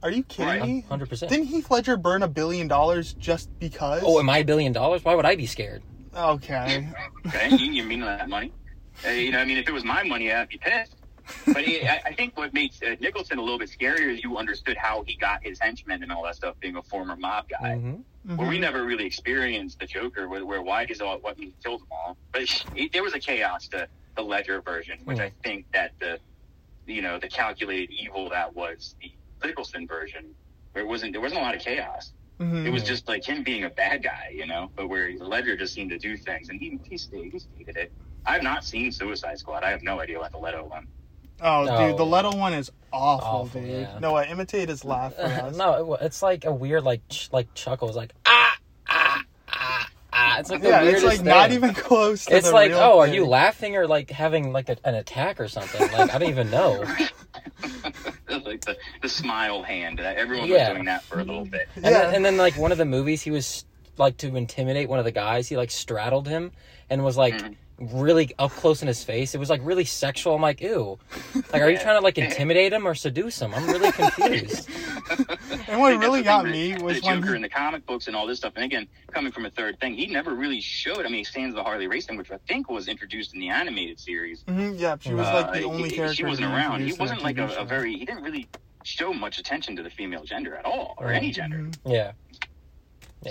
Are 0.03 0.12
you 0.12 0.21
kidding 0.21 0.45
Right. 0.47 0.62
me? 0.62 0.85
Hundred 0.88 1.09
percent. 1.09 1.31
Didn't 1.31 1.47
Heath 1.47 1.71
Ledger 1.71 1.97
burn 1.97 2.21
a 2.21 2.27
billion 2.27 2.68
dollars 2.68 3.13
just 3.13 3.50
because? 3.57 4.03
Oh, 4.06 4.19
am 4.19 4.30
I 4.30 4.38
a 4.39 4.44
billion 4.45 4.74
dollars? 4.74 5.03
Why 5.03 5.15
would 5.15 5.25
I 5.25 5.35
be 5.35 5.47
scared? 5.47 5.81
okay. 6.15 6.88
Okay, 7.25 7.50
you, 7.56 7.71
you 7.71 7.83
mean 7.83 8.01
that 8.01 8.30
money? 8.30 8.51
Uh, 9.03 9.09
you 9.09 9.31
know, 9.31 9.39
I 9.39 9.45
mean, 9.45 9.57
if 9.57 9.68
it 9.68 9.71
was 9.71 9.83
my 9.83 10.03
money, 10.03 10.31
I'd 10.31 10.50
be 10.50 10.59
pissed. 10.59 10.97
But 11.46 11.64
it, 11.68 11.86
I, 11.86 12.02
I 12.10 12.14
think 12.14 12.38
what 12.38 12.54
makes 12.54 12.81
uh, 12.81 12.96
Nicholson 13.00 13.38
a 13.38 13.42
little 13.42 13.60
bit 13.60 13.70
scarier 13.70 14.14
is 14.14 14.24
you 14.24 14.38
understood 14.38 14.78
how 14.78 15.04
he 15.08 15.16
got 15.18 15.40
his 15.44 15.60
henchmen 15.60 16.04
and 16.04 16.12
all 16.12 16.24
that 16.24 16.36
stuff, 16.36 16.56
being 16.62 16.75
a 16.75 16.84
former 16.84 17.16
mob 17.16 17.46
guy. 17.50 17.75
hmm 17.75 18.36
Where 18.38 18.48
we 18.48 18.60
never 18.60 18.84
really 18.86 19.06
experienced 19.06 19.80
the 19.80 19.86
Joker, 19.86 20.28
where, 20.30 20.46
where 20.46 20.62
why 20.62 20.86
he's 20.86 21.02
all 21.02 21.18
what 21.20 21.38
he 21.38 21.54
killed 21.64 21.81
them 21.81 21.88
all. 21.92 22.18
But 22.31 22.44
it, 22.75 22.92
there 22.94 23.04
was 23.04 23.14
a 23.14 23.20
chaos 23.20 23.68
to 23.70 23.88
the 24.16 24.22
Ledger 24.22 24.62
version, 24.62 25.00
which 25.06 25.18
Mm. 25.18 25.25
I 25.25 25.31
think 25.44 25.66
that 25.74 25.92
the 26.00 26.20
you 26.86 27.02
know 27.02 27.20
the 27.20 27.28
calculated 27.30 27.90
evil 27.92 28.30
that 28.30 28.56
was 28.56 28.96
the 29.02 29.12
Nicholson 29.48 29.88
version, 29.88 30.34
where 30.74 30.84
it 30.84 30.88
wasn't 30.88 31.12
there 31.14 31.22
wasn't 31.22 31.42
a 31.42 31.44
lot 31.44 31.56
of 31.56 31.62
chaos. 31.62 32.14
Mhm. 32.42 32.66
It 32.66 32.69
was 32.72 32.84
just 32.84 33.08
like 33.08 33.24
him 33.26 33.44
being 33.44 33.64
a 33.64 33.69
bad 33.69 34.04
guy, 34.04 34.30
you 34.36 34.46
know. 34.48 34.72
But 34.76 34.88
where 34.90 35.16
the 35.18 35.24
Ledger 35.26 35.56
just 35.56 35.74
seemed 35.74 35.92
to 35.92 35.98
do 36.00 36.18
things, 36.18 36.50
and 36.50 36.60
he 36.60 36.80
he 36.90 36.98
stayed, 36.98 37.31
he 37.31 37.40
stated 37.40 37.78
it. 37.78 37.94
I've 38.26 38.44
not 38.44 38.64
seen 38.66 38.92
Suicide 38.92 39.38
Squad. 39.38 39.64
I 39.64 39.69
have 39.72 39.84
no 39.84 40.00
idea 40.00 40.18
what 40.19 40.31
the 40.31 40.38
Leto 40.40 40.66
one. 40.66 40.88
Oh, 41.41 41.63
No. 41.65 41.88
dude, 41.89 41.97
the 41.97 42.06
Leto 42.06 42.35
one 42.35 42.53
is 42.53 42.71
awful, 42.91 43.27
Awful, 43.47 43.62
dude. 43.62 43.88
yeah. 44.01 44.09
I 44.12 44.25
imitate 44.25 44.69
his 44.69 44.85
laugh 44.85 45.15
for 45.18 45.21
us. 45.24 45.56
no, 45.57 45.95
it- 45.95 46.06
it's 46.06 46.21
like 46.21 46.45
a 46.45 46.53
weird 46.53 46.83
like 46.83 47.07
ch- 47.09 47.30
like 47.31 47.53
chuckle. 47.53 47.88
It's 47.89 47.97
like 47.97 48.13
ah 48.25 48.57
ah 48.88 49.24
ah 49.50 49.89
ah. 50.13 50.39
It's 50.39 50.50
like 50.50 50.62
the 50.62 50.69
yeah, 50.69 50.81
it's 50.83 51.01
weirdest 51.03 51.06
like 51.06 51.25
not 51.25 51.51
even 51.51 51.74
close 51.74 52.25
to 52.25 52.35
It's 52.38 52.47
the 52.47 52.53
like, 52.53 52.69
real 52.71 52.80
oh, 52.80 53.00
are 53.00 53.07
you 53.07 53.25
laughing 53.25 53.75
or 53.75 53.88
like 53.88 54.09
having 54.12 54.51
like 54.53 54.69
a, 54.69 54.77
an 54.85 54.95
attack 54.95 55.39
or 55.39 55.47
something? 55.47 55.81
Like 55.81 56.13
I 56.13 56.18
don't 56.18 56.30
even 56.30 56.50
know. 56.51 56.83
like 58.30 58.62
the, 58.65 58.77
the 59.01 59.09
smile 59.09 59.63
hand. 59.63 60.00
That 60.00 60.18
everyone 60.18 60.47
Yeah. 60.47 60.69
was 60.69 60.75
doing 60.75 60.85
that 60.85 61.03
for 61.03 61.19
a 61.19 61.24
little 61.24 61.45
bit. 61.45 61.68
And, 61.75 61.85
Yeah. 61.85 61.91
then, 61.91 62.15
and 62.15 62.25
then 62.25 62.38
like 62.38 62.57
one 62.57 62.71
of 62.71 62.77
the 62.77 62.85
movies, 62.85 63.21
he 63.21 63.31
was 63.31 63.65
like 63.97 64.18
to 64.18 64.35
intimidate 64.35 64.89
one 64.89 65.00
of 65.00 65.06
the 65.06 65.12
guys. 65.12 65.47
He 65.50 65.57
like 65.57 65.71
straddled 65.71 66.27
him 66.27 66.51
and 66.89 67.03
was 67.03 67.18
like 67.18 67.35
Mhm. 67.35 67.56
Really 67.80 68.34
up 68.40 68.52
close 68.52 68.81
in 68.81 68.88
his 68.88 69.04
face. 69.04 69.34
It 69.36 69.40
was 69.40 69.50
like 69.50 69.62
really 69.64 69.86
sexual. 69.86 70.36
I'm 70.36 70.42
like, 70.42 70.62
ew. 70.62 70.98
Like, 71.52 71.62
are 71.62 71.70
you 71.70 71.78
trying 71.78 71.98
to 71.98 72.04
like 72.04 72.18
intimidate 72.25 72.74
him 72.74 72.88
or 72.88 72.96
seduce 72.96 73.42
him? 73.42 73.54
I'm 73.54 73.68
really 73.68 73.92
confused. 73.92 74.70
And 75.68 75.80
what 75.80 75.98
really 76.00 76.22
that's 76.22 76.44
got 76.44 76.44
the 76.46 76.52
me 76.52 76.75
was 76.81 76.96
the 76.96 77.02
Joker 77.02 77.30
he- 77.30 77.36
in 77.36 77.42
the 77.42 77.50
comic 77.50 77.86
books 77.86 78.08
and 78.08 78.16
all 78.16 78.25
this 78.28 78.38
stuff. 78.40 78.54
And 78.56 78.66
again, 78.66 78.88
coming 79.12 79.31
from 79.31 79.46
a 79.46 79.50
third 79.50 79.80
thing, 79.80 79.94
he 79.96 80.08
never 80.08 80.34
really 80.34 80.62
showed. 80.62 81.00
I 81.00 81.04
mean, 81.04 81.16
he 81.16 81.24
stands 81.24 81.56
the 81.56 81.64
Harley 81.64 81.88
Racing, 81.88 82.18
which 82.18 82.31
I 82.31 82.38
think 82.48 82.70
was 82.70 82.88
introduced 82.88 83.34
in 83.34 83.40
the 83.40 83.50
animated 83.50 84.00
series. 84.00 84.44
Mhm, 84.46 84.80
yeah, 84.80 84.96
she 85.00 85.14
was 85.14 85.28
Uh, 85.28 85.34
like 85.52 85.62
the 85.62 85.64
only 85.68 85.90
he- 85.90 85.96
character. 85.96 86.16
She 86.16 86.24
wasn't 86.26 86.48
around. 86.48 86.81
He 86.81 86.94
wasn't 86.94 87.22
like 87.22 87.38
a, 87.38 87.48
a 87.56 87.66
very. 87.66 87.94
He 87.96 88.06
didn't 88.06 88.24
really 88.24 88.48
show 88.84 89.14
much 89.14 89.40
attention 89.40 89.76
to 89.78 89.84
the 89.84 89.90
female 89.90 90.24
gender 90.24 90.56
at 90.56 90.66
all, 90.66 90.96
or 90.98 91.12
any 91.12 91.31
gender. 91.31 91.58
Mhm. 91.60 91.76
Yeah. 91.86 92.12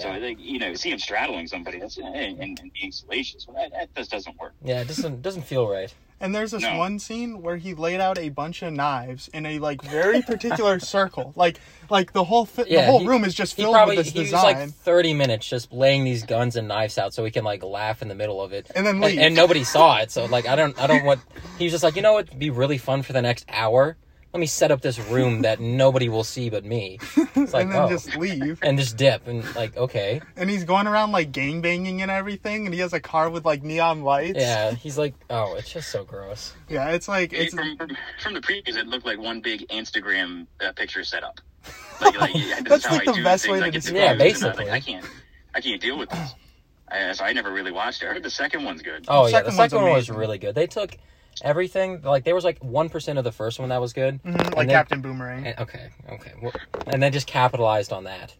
So 0.01 0.11
Yeah. 0.13 0.19
like, 0.19 0.39
you 0.41 0.59
know, 0.59 0.75
see 0.75 0.91
him 0.91 0.99
straddling 0.99 1.47
somebody 1.47 1.79
that's 1.79 1.97
and, 1.99 2.15
and, 2.15 2.61
and 2.61 2.73
being 2.73 2.93
salacious. 2.93 3.47
Well, 3.47 3.57
that, 3.57 3.73
that 3.73 3.95
just 3.95 4.11
doesn't 4.11 4.39
work. 4.41 4.55
Yeah, 4.65 4.81
it 4.81 4.89
doesn't 4.89 5.23
doesn't 5.23 5.43
feel 5.43 5.69
right. 5.69 5.93
And 6.21 6.33
there's 6.33 6.53
this 6.53 6.63
No. 6.63 6.77
one 6.79 7.01
scene 7.01 7.43
where 7.43 7.57
he 7.57 7.75
laid 7.75 8.01
out 8.01 8.17
a 8.17 8.29
bunch 8.29 8.63
of 8.63 8.73
knives 8.73 9.27
in 9.35 9.45
a 9.45 9.59
like 9.59 9.83
very 9.83 10.23
particular 10.23 10.79
circle. 10.97 11.33
Like 11.35 11.59
like 11.91 12.13
the 12.13 12.23
whole 12.23 12.45
fi- 12.47 12.63
the 12.63 12.81
whole 12.85 13.01
he- 13.01 13.09
room 13.09 13.25
is 13.25 13.35
just 13.35 13.57
He 13.57 13.63
filled 13.63 13.75
probably 13.75 13.97
with 13.97 14.07
this 14.07 14.15
he 14.15 14.21
design. 14.25 14.43
like 14.55 14.71
30 14.71 15.15
minutes 15.15 15.49
just 15.49 15.73
laying 15.73 16.05
these 16.05 16.25
guns 16.25 16.55
and 16.55 16.69
knives 16.69 16.97
out 16.97 17.13
so 17.13 17.25
he 17.25 17.33
can 17.33 17.43
like 17.45 17.65
laugh 17.65 18.03
in 18.03 18.09
the 18.09 18.15
middle 18.15 18.41
of 18.41 18.53
it. 18.53 18.71
and 18.77 18.87
then 18.87 19.01
leave. 19.01 19.19
and 19.19 19.35
nobody 19.35 19.65
saw 19.65 19.99
it, 19.99 20.13
so 20.13 20.27
like 20.27 20.47
I 20.47 20.55
don't 20.55 20.79
I 20.81 20.87
don't 20.87 21.05
want. 21.05 21.21
He 21.59 21.65
was 21.65 21.73
just 21.73 21.83
like, 21.83 21.97
you 21.97 22.03
know, 22.03 22.13
what'd 22.13 22.39
be 22.39 22.51
really 22.51 22.79
fun 22.79 23.03
for 23.03 23.13
the 23.13 23.23
next 23.23 23.45
hour. 23.49 23.97
Let 24.33 24.41
me 24.41 24.47
set 24.47 24.71
up 24.71 24.81
this 24.81 24.99
room 24.99 25.43
that 25.43 25.61
nobody 25.83 26.09
will 26.09 26.25
see 26.25 26.49
but 26.49 26.65
me, 26.65 26.99
It's 27.35 27.53
like, 27.53 27.65
and 27.65 27.73
then 27.73 27.83
oh. 27.83 27.89
just 27.89 28.17
leave. 28.17 28.59
and 28.63 28.79
just 28.79 28.97
dip 28.97 29.27
and 29.27 29.43
like 29.55 29.77
okay, 29.77 30.23
And 30.37 30.49
he's 30.49 30.65
going 30.65 30.87
around 30.87 31.13
like 31.13 31.33
gang 31.33 31.61
banging 31.61 32.01
and 32.01 32.11
everything, 32.11 32.65
and 32.67 32.73
he 32.75 32.81
has 32.81 32.93
a 32.95 33.01
car 33.01 33.29
with 33.29 33.45
like 33.45 33.63
neon 33.63 34.03
lights. 34.03 34.39
yeah. 34.39 34.73
He's 34.73 34.97
like, 34.97 35.15
oh, 35.29 35.55
it's 35.57 35.71
just 35.71 35.91
so 35.91 36.05
gross. 36.05 36.55
Yeah, 36.69 36.91
it's 36.91 37.09
like 37.09 37.33
it's 37.33 37.55
from, 37.55 37.77
from 37.77 37.97
from 38.23 38.35
the 38.35 38.41
previews, 38.41 38.77
it 38.77 38.87
looked 38.87 39.05
like 39.05 39.19
one 39.19 39.41
big 39.41 39.69
Instagram 39.69 40.47
uh, 40.61 40.73
picture 40.73 41.05
setup. 41.05 41.41
Like, 42.01 42.21
like, 42.21 42.35
yeah, 42.35 42.61
That's 42.63 42.85
like 42.91 43.05
the 43.05 43.21
best 43.23 43.49
way 43.49 43.61
to 43.61 43.67
get 43.67 43.75
describe 43.75 43.97
Yeah, 43.97 44.13
views, 44.15 44.43
I 44.43 44.49
basically. 44.49 44.65
Like, 44.65 44.73
I 44.75 44.81
can't, 44.81 45.07
I 45.55 45.61
can't 45.61 45.81
deal 45.81 45.97
with 45.99 46.11
this. 46.11 46.35
Uh, 46.91 47.15
so 47.15 47.25
I 47.25 47.33
never 47.33 47.51
really 47.51 47.73
watched 47.73 48.03
it. 48.03 48.07
I 48.07 48.13
heard 48.13 48.23
the 48.23 48.29
second 48.29 48.65
one's 48.65 48.83
good. 48.83 49.07
Oh 49.09 49.25
yeah, 49.25 49.31
second 49.31 49.53
the 49.55 49.57
one's 49.57 49.71
second 49.73 49.85
one 49.87 49.95
was 49.95 50.11
really 50.11 50.37
good. 50.37 50.55
They 50.55 50.67
took 50.67 50.95
everything 51.43 52.03
like 52.03 52.25
there 52.25 52.35
was 52.35 52.45
like 52.45 52.59
one 52.63 52.89
percent 52.89 53.19
of 53.19 53.25
the 53.25 53.33
first 53.33 53.59
one 53.59 53.69
that 53.71 53.81
was 53.81 53.93
good. 53.93 54.23
Mhm, 54.23 54.37
like 54.57 54.69
then- 54.69 54.77
Captain 54.77 55.01
Boomerang. 55.01 55.47
and- 55.47 55.59
okay, 55.59 55.91
okay, 56.11 56.33
well, 56.43 56.53
and 56.87 57.03
then 57.03 57.13
just 57.13 57.27
capitalized 57.27 57.93
on 57.93 58.05
that. 58.05 58.35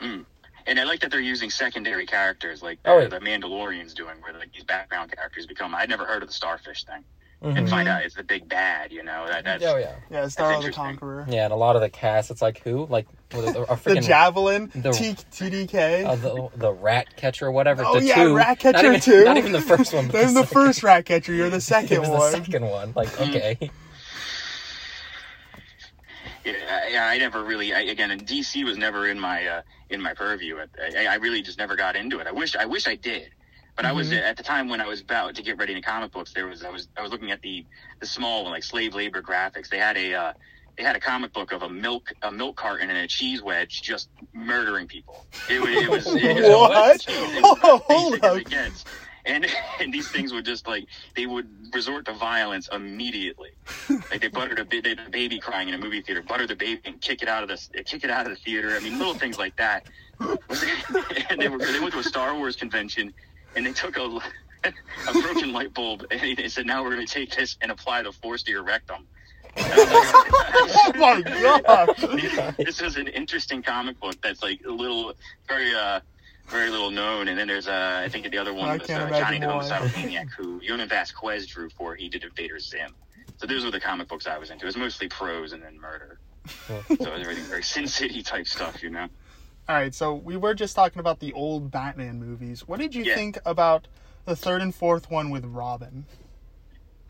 And 0.00 0.78
I 0.78 0.84
like 0.84 1.00
that 1.00 1.10
they're 1.10 1.20
using 1.20 1.48
secondary 1.48 2.04
characters 2.04 2.62
like 2.62 2.78
Oh, 2.84 2.98
uh, 2.98 3.02
yeah. 3.02 3.08
the 3.08 3.20
Mandalorian's 3.20 3.94
doing, 3.94 4.16
where 4.20 4.34
like 4.34 4.52
these 4.52 4.64
background 4.64 5.10
characters 5.16 5.46
become. 5.46 5.74
I'd 5.74 5.88
never 5.88 6.04
heard 6.04 6.22
of 6.22 6.28
the 6.28 6.34
starfish 6.34 6.84
thing, 6.84 7.04
Mhm. 7.42 7.56
and 7.56 7.70
find 7.70 7.88
out 7.88 8.02
it's 8.04 8.16
the 8.16 8.24
big 8.24 8.48
bad. 8.48 8.90
You 8.90 9.04
know 9.04 9.24
that 9.28 9.44
that's 9.44 9.64
Oh 9.64 9.76
yeah, 9.76 9.94
yeah, 10.10 10.26
Star 10.26 10.48
the 10.48 10.54
interesting. 10.56 10.82
Conqueror. 10.84 11.24
yeah, 11.28 11.44
and 11.44 11.52
a 11.52 11.56
lot 11.56 11.76
of 11.76 11.82
the 11.82 11.88
cast, 11.88 12.32
it's 12.32 12.42
like 12.42 12.58
who, 12.64 12.86
like 12.86 13.06
what 13.30 13.44
are 13.44 13.52
the, 13.52 13.62
a 13.62 13.76
The 13.76 13.90
freaking 13.94 14.02
Javelin, 14.02 14.72
the- 14.74 14.90
T- 14.90 15.14
TDK. 15.14 16.04
uh, 16.04 16.16
the 16.16 16.48
the 16.56 16.72
rat 16.72 17.14
catcher 17.16 17.46
or 17.46 17.52
whatever. 17.52 17.84
oh 17.86 18.00
the 18.00 18.06
yeah, 18.06 18.16
two, 18.16 18.34
Rat 18.36 18.48
not 18.48 18.58
Catcher 18.58 18.86
even, 18.88 19.00
too. 19.00 19.24
Not 19.24 19.36
even 19.36 19.52
the 19.52 19.60
first 19.60 19.92
one. 19.94 20.06
but 20.06 20.12
There's 20.14 20.34
the 20.34 20.40
second. 20.42 20.52
first 20.54 20.82
Rat 20.82 21.04
Catcher. 21.04 21.32
You're 21.32 21.48
the 21.50 21.56
It 21.58 21.60
second 21.60 22.00
was 22.00 22.08
one. 22.08 22.18
the 22.32 22.36
second 22.44 22.64
one. 22.68 22.92
Like 22.96 23.08
Mm-hmm. 23.10 23.30
okay, 23.30 23.70
Yeah, 26.44 26.54
I, 27.00 27.14
I 27.14 27.18
never 27.18 27.44
really. 27.44 27.74
I, 27.74 27.80
again, 27.82 28.10
DC 28.20 28.64
was 28.64 28.76
never 28.78 29.06
in 29.08 29.20
my 29.20 29.46
uh, 29.46 29.62
in 29.90 30.00
my 30.00 30.14
purview. 30.14 30.58
I, 30.96 31.06
I 31.06 31.14
really 31.16 31.42
just 31.42 31.58
never 31.58 31.76
got 31.76 31.94
into 31.94 32.18
it. 32.20 32.26
I 32.26 32.32
wish 32.32 32.56
I 32.56 32.64
wish 32.64 32.86
I 32.88 32.94
did, 32.96 33.30
but 33.78 33.86
I 33.86 33.92
was 33.92 34.10
Mhm. 34.10 34.20
at 34.20 34.36
the 34.36 34.42
time 34.42 34.68
when 34.68 34.80
I 34.80 34.88
was 34.88 35.00
about 35.02 35.36
to 35.36 35.42
get 35.42 35.56
ready 35.56 35.72
to 35.72 35.80
comic 35.80 36.10
books. 36.10 36.32
There 36.32 36.48
was 36.48 36.64
I 36.64 36.68
was 36.68 36.88
I 36.96 37.00
was 37.02 37.12
looking 37.12 37.30
at 37.30 37.40
the 37.42 37.64
the 38.00 38.06
small 38.06 38.44
like 38.50 38.64
slave 38.64 38.92
labor 38.92 39.22
graphics. 39.22 39.68
They 39.68 39.78
had 39.78 39.96
a 39.96 40.14
uh, 40.14 40.32
they 40.76 40.82
had 40.82 40.96
a 40.96 41.00
comic 41.00 41.32
book 41.32 41.52
of 41.52 41.62
a 41.62 41.68
milk 41.68 42.12
a 42.22 42.32
milk 42.32 42.56
carton 42.56 42.90
and 42.90 42.98
a 42.98 43.06
cheese 43.06 43.40
wedge 43.40 43.80
just 43.82 44.08
murdering 44.34 44.88
people. 44.88 45.28
It, 45.48 45.60
it 45.62 45.88
was 45.88 46.06
it 46.08 46.12
What? 46.58 47.06
it 47.08 47.44
was 47.44 47.56
Oh, 47.62 47.78
hold 47.88 48.20
basic 48.20 48.24
as 48.24 48.84
up. 48.84 48.92
And, 49.26 49.46
and 49.80 49.94
these 49.94 50.08
things 50.08 50.32
would 50.32 50.44
just 50.44 50.66
like 50.66 50.86
they 51.14 51.26
would 51.26 51.48
resort 51.72 52.04
to 52.06 52.14
violence 52.14 52.68
immediately. 52.72 53.50
Like 54.10 54.22
they 54.22 54.28
buttered 54.28 54.58
a, 54.58 54.64
they 54.64 54.92
a 54.92 55.08
baby 55.10 55.38
crying 55.38 55.68
in 55.68 55.74
a 55.74 55.78
movie 55.78 56.00
theater, 56.02 56.22
butter 56.22 56.48
the 56.48 56.56
baby 56.56 56.80
and 56.84 57.00
kick 57.00 57.22
it 57.22 57.28
out 57.28 57.44
of 57.44 57.48
the 57.48 57.84
kick 57.84 58.02
it 58.02 58.10
out 58.10 58.26
of 58.26 58.30
the 58.34 58.40
theater. 58.44 58.74
I 58.74 58.80
mean, 58.80 58.98
little 58.98 59.14
things 59.14 59.38
like 59.38 59.56
that. 59.56 59.86
and 61.30 61.40
they 61.40 61.48
were 61.48 61.58
they 61.58 61.78
went 61.78 61.92
to 61.92 62.00
a 62.00 62.02
Star 62.04 62.34
Wars 62.34 62.56
convention 62.56 63.12
and 63.56 63.66
they 63.66 63.72
took 63.72 63.96
a 63.96 64.20
a 64.64 65.12
broken 65.12 65.52
light 65.52 65.72
bulb 65.74 66.06
and 66.10 66.36
they 66.36 66.48
said, 66.48 66.66
"Now 66.66 66.82
we're 66.82 66.94
going 66.94 67.06
to 67.06 67.12
take 67.12 67.34
this 67.34 67.56
and 67.60 67.70
apply 67.70 68.02
the 68.02 68.12
force 68.12 68.42
to 68.44 68.50
your 68.50 68.62
rectum." 68.62 69.06
oh 69.56 70.92
my 70.96 71.22
god! 71.22 72.54
this 72.58 72.80
is 72.80 72.96
an 72.96 73.08
interesting 73.08 73.62
comic 73.62 73.98
book 74.00 74.16
that's 74.22 74.42
like 74.42 74.60
a 74.66 74.70
little 74.70 75.14
very 75.48 75.74
uh 75.74 76.00
very 76.48 76.70
little 76.70 76.90
known. 76.90 77.28
And 77.28 77.38
then 77.38 77.48
there's 77.48 77.68
uh 77.68 78.02
I 78.04 78.08
think 78.08 78.30
the 78.30 78.38
other 78.38 78.54
one 78.54 78.68
I 78.68 78.76
was 78.76 78.90
uh, 78.90 79.08
Johnny 79.10 79.38
the. 79.38 79.46
Homicidal 79.46 79.88
Maniac 79.96 80.28
who 80.36 80.60
Jhonen 80.60 80.88
Vasquez 80.88 81.46
drew 81.46 81.70
for. 81.70 81.94
He 81.94 82.08
did 82.08 82.24
Invader 82.24 82.58
Zim. 82.58 82.94
So 83.38 83.46
those 83.46 83.64
were 83.64 83.70
the 83.70 83.80
comic 83.80 84.08
books 84.08 84.26
I 84.26 84.38
was 84.38 84.50
into. 84.50 84.64
It 84.64 84.66
was 84.66 84.76
mostly 84.76 85.08
prose 85.08 85.52
and 85.52 85.62
then 85.62 85.80
murder. 85.80 86.18
so 86.66 86.82
it 86.88 86.98
was 86.98 87.20
everything 87.20 87.44
very 87.44 87.62
Sin 87.62 87.86
City 87.86 88.22
type 88.22 88.46
stuff, 88.46 88.82
you 88.82 88.90
know. 88.90 89.08
All 89.68 89.76
right, 89.76 89.94
so 89.94 90.14
we 90.14 90.34
were 90.38 90.54
just 90.54 90.74
talking 90.74 90.98
about 90.98 91.20
the 91.20 91.32
old 91.34 91.70
Batman 91.70 92.18
movies. 92.18 92.66
What 92.66 92.80
did 92.80 92.94
you 92.94 93.04
Yeah. 93.04 93.14
think 93.14 93.38
about 93.44 93.86
the 94.24 94.34
third 94.34 94.62
and 94.62 94.74
fourth 94.74 95.10
one 95.10 95.28
with 95.28 95.44
Robin? 95.44 96.06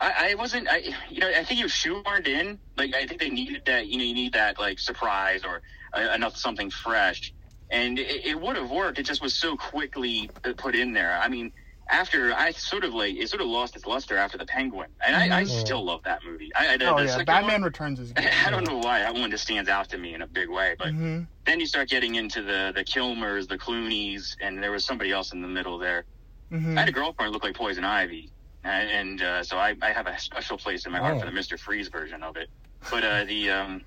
I, 0.01 0.31
I 0.31 0.35
wasn't. 0.35 0.67
I 0.69 0.93
you 1.09 1.19
know 1.21 1.29
I 1.29 1.43
think 1.45 1.57
he 1.57 1.63
was 1.63 1.71
shoehorned 1.71 2.27
in. 2.27 2.59
Like 2.77 2.93
I 2.93 3.05
think 3.05 3.21
they 3.21 3.29
needed 3.29 3.63
that. 3.65 3.87
You 3.87 3.97
know 3.97 4.03
you 4.03 4.13
need 4.13 4.33
that 4.33 4.59
like 4.59 4.77
surprise 4.79 5.45
or 5.45 5.61
uh, 5.93 6.11
enough 6.13 6.35
something 6.35 6.69
fresh, 6.69 7.33
and 7.69 7.97
it, 7.97 8.25
it 8.25 8.41
would 8.41 8.57
have 8.57 8.69
worked. 8.69 8.99
It 8.99 9.03
just 9.03 9.21
was 9.21 9.33
so 9.35 9.55
quickly 9.55 10.29
put 10.57 10.75
in 10.75 10.91
there. 10.91 11.17
I 11.17 11.29
mean, 11.29 11.53
after 11.89 12.33
I 12.33 12.51
sort 12.51 12.83
of 12.83 12.93
like 12.93 13.15
it 13.15 13.29
sort 13.29 13.41
of 13.41 13.47
lost 13.47 13.75
its 13.75 13.85
luster 13.85 14.17
after 14.17 14.37
the 14.37 14.45
Penguin, 14.45 14.89
and 15.05 15.15
I, 15.15 15.39
I 15.39 15.43
Mhm. 15.43 15.47
still 15.49 15.83
love 15.83 16.01
that 16.03 16.23
movie. 16.23 16.51
I, 16.55 16.73
I, 16.73 16.77
the- 16.77 16.93
oh 16.93 16.97
the 16.99 17.05
yeah, 17.05 17.23
Batman 17.23 17.61
one- 17.61 17.63
Returns 17.63 17.99
is 17.99 18.11
good. 18.13 18.25
I 18.45 18.49
don't 18.49 18.65
know 18.67 18.77
why 18.77 18.99
that 18.99 19.13
one 19.13 19.31
just 19.31 19.43
stands 19.43 19.69
out 19.69 19.89
to 19.89 19.97
me 19.97 20.13
in 20.13 20.21
a 20.21 20.27
big 20.27 20.49
way, 20.49 20.75
but 20.77 20.89
hmm 20.91 21.21
then 21.45 21.59
you 21.59 21.65
start 21.65 21.89
getting 21.89 22.13
into 22.15 22.43
the 22.43 22.71
the 22.75 22.83
Kilmers, 22.83 23.47
the 23.47 23.57
Clooney's, 23.57 24.37
and 24.39 24.61
there 24.61 24.71
was 24.71 24.85
somebody 24.85 25.11
else 25.11 25.33
in 25.33 25.41
the 25.41 25.47
middle 25.47 25.77
there. 25.79 26.05
hmm 26.51 26.77
I 26.77 26.81
had 26.81 26.89
a 26.89 26.91
girlfriend 26.91 27.29
who 27.29 27.33
looked 27.33 27.45
like 27.45 27.55
Poison 27.55 27.83
Ivy, 27.83 28.29
and, 28.63 28.89
and 28.91 29.21
uh, 29.23 29.43
so 29.43 29.57
I, 29.57 29.75
I 29.81 29.91
have 29.91 30.05
a 30.05 30.19
special 30.19 30.57
place 30.59 30.85
in 30.85 30.91
my 30.91 30.99
heart 30.99 31.15
Oh. 31.17 31.19
for 31.21 31.25
the 31.25 31.31
Mister 31.31 31.57
Freeze 31.57 31.87
version 31.87 32.21
of 32.21 32.37
it. 32.37 32.49
But 32.91 33.03
uh, 33.03 33.23
the 33.25 33.49
um, 33.49 33.81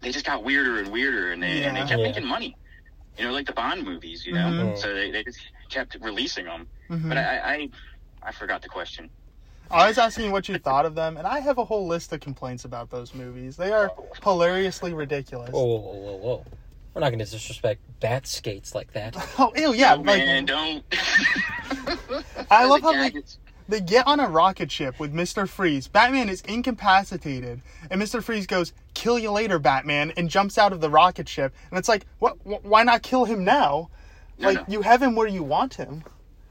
they 0.00 0.12
just 0.12 0.24
got 0.24 0.44
weirder 0.44 0.78
and 0.78 0.90
weirder, 0.90 1.32
and 1.32 1.42
they, 1.42 1.64
and 1.64 1.76
they 1.76 1.80
kept 1.80 2.00
Yeah. 2.00 2.06
making 2.08 2.24
money. 2.26 2.56
You 3.18 3.24
know, 3.24 3.32
like 3.32 3.46
the 3.46 3.52
Bond 3.52 3.84
movies. 3.84 4.24
You 4.24 4.34
know, 4.34 4.46
Mhm. 4.46 4.78
so 4.78 4.94
they, 4.94 5.10
they 5.10 5.24
just 5.24 5.40
kept 5.68 5.96
releasing 6.00 6.44
them. 6.46 6.66
hmm 6.88 7.08
But 7.08 7.18
I, 7.18 7.38
I 7.54 7.68
I 8.22 8.32
forgot 8.32 8.62
the 8.62 8.68
question. 8.68 9.10
I 9.70 9.88
was 9.88 9.98
asking 9.98 10.30
what 10.30 10.48
you 10.48 10.58
thought 10.58 10.86
of 10.86 10.94
them, 10.94 11.18
and 11.18 11.26
I 11.26 11.40
have 11.40 11.58
a 11.58 11.64
whole 11.64 11.86
list 11.86 12.12
of 12.12 12.20
complaints 12.20 12.64
about 12.64 12.88
those 12.90 13.12
movies. 13.14 13.56
They 13.56 13.70
are 13.70 13.92
hilariously 14.24 14.94
ridiculous. 14.94 15.50
Whoa, 15.50 15.62
whoa, 15.64 15.78
whoa, 15.78 16.16
whoa! 16.16 16.44
We're 16.94 17.00
not 17.00 17.10
going 17.10 17.18
to 17.18 17.24
disrespect 17.26 17.80
bat 18.00 18.26
skates 18.26 18.74
like 18.74 18.92
that. 18.92 19.14
Oh, 19.38 19.52
ew, 19.54 19.74
yeah. 19.74 19.94
Oh, 19.94 19.96
like, 19.98 20.24
man, 20.24 20.44
don't. 20.46 20.84
I 22.50 22.64
love 22.64 22.80
The 22.80 22.86
how 22.86 22.92
they, 22.92 23.10
gadgets. 23.10 23.38
They 23.68 23.80
get 23.80 24.06
on 24.06 24.18
a 24.20 24.26
rocket 24.28 24.70
ship 24.72 24.98
with 24.98 25.12
Mr. 25.12 25.48
Freeze. 25.48 25.86
Batman 25.88 26.28
is 26.28 26.40
incapacitated, 26.42 27.60
and 27.90 28.00
Mr. 28.00 28.22
Freeze 28.22 28.46
goes, 28.46 28.72
"Kill 28.94 29.18
you 29.18 29.30
later, 29.30 29.58
Batman," 29.58 30.12
and 30.16 30.28
jumps 30.30 30.56
out 30.58 30.72
of 30.72 30.80
the 30.80 30.90
rocket 30.90 31.28
ship. 31.28 31.54
And 31.70 31.78
it's 31.78 31.88
like, 31.88 32.06
what? 32.18 32.36
wh- 32.44 32.64
Why 32.64 32.82
not 32.82 33.02
kill 33.02 33.24
him 33.26 33.44
now? 33.44 33.90
No, 34.38 34.48
Like 34.48 34.56
no. 34.68 34.72
you 34.72 34.82
have 34.82 35.02
him 35.02 35.14
where 35.14 35.26
you 35.28 35.42
want 35.42 35.74
him. 35.74 36.02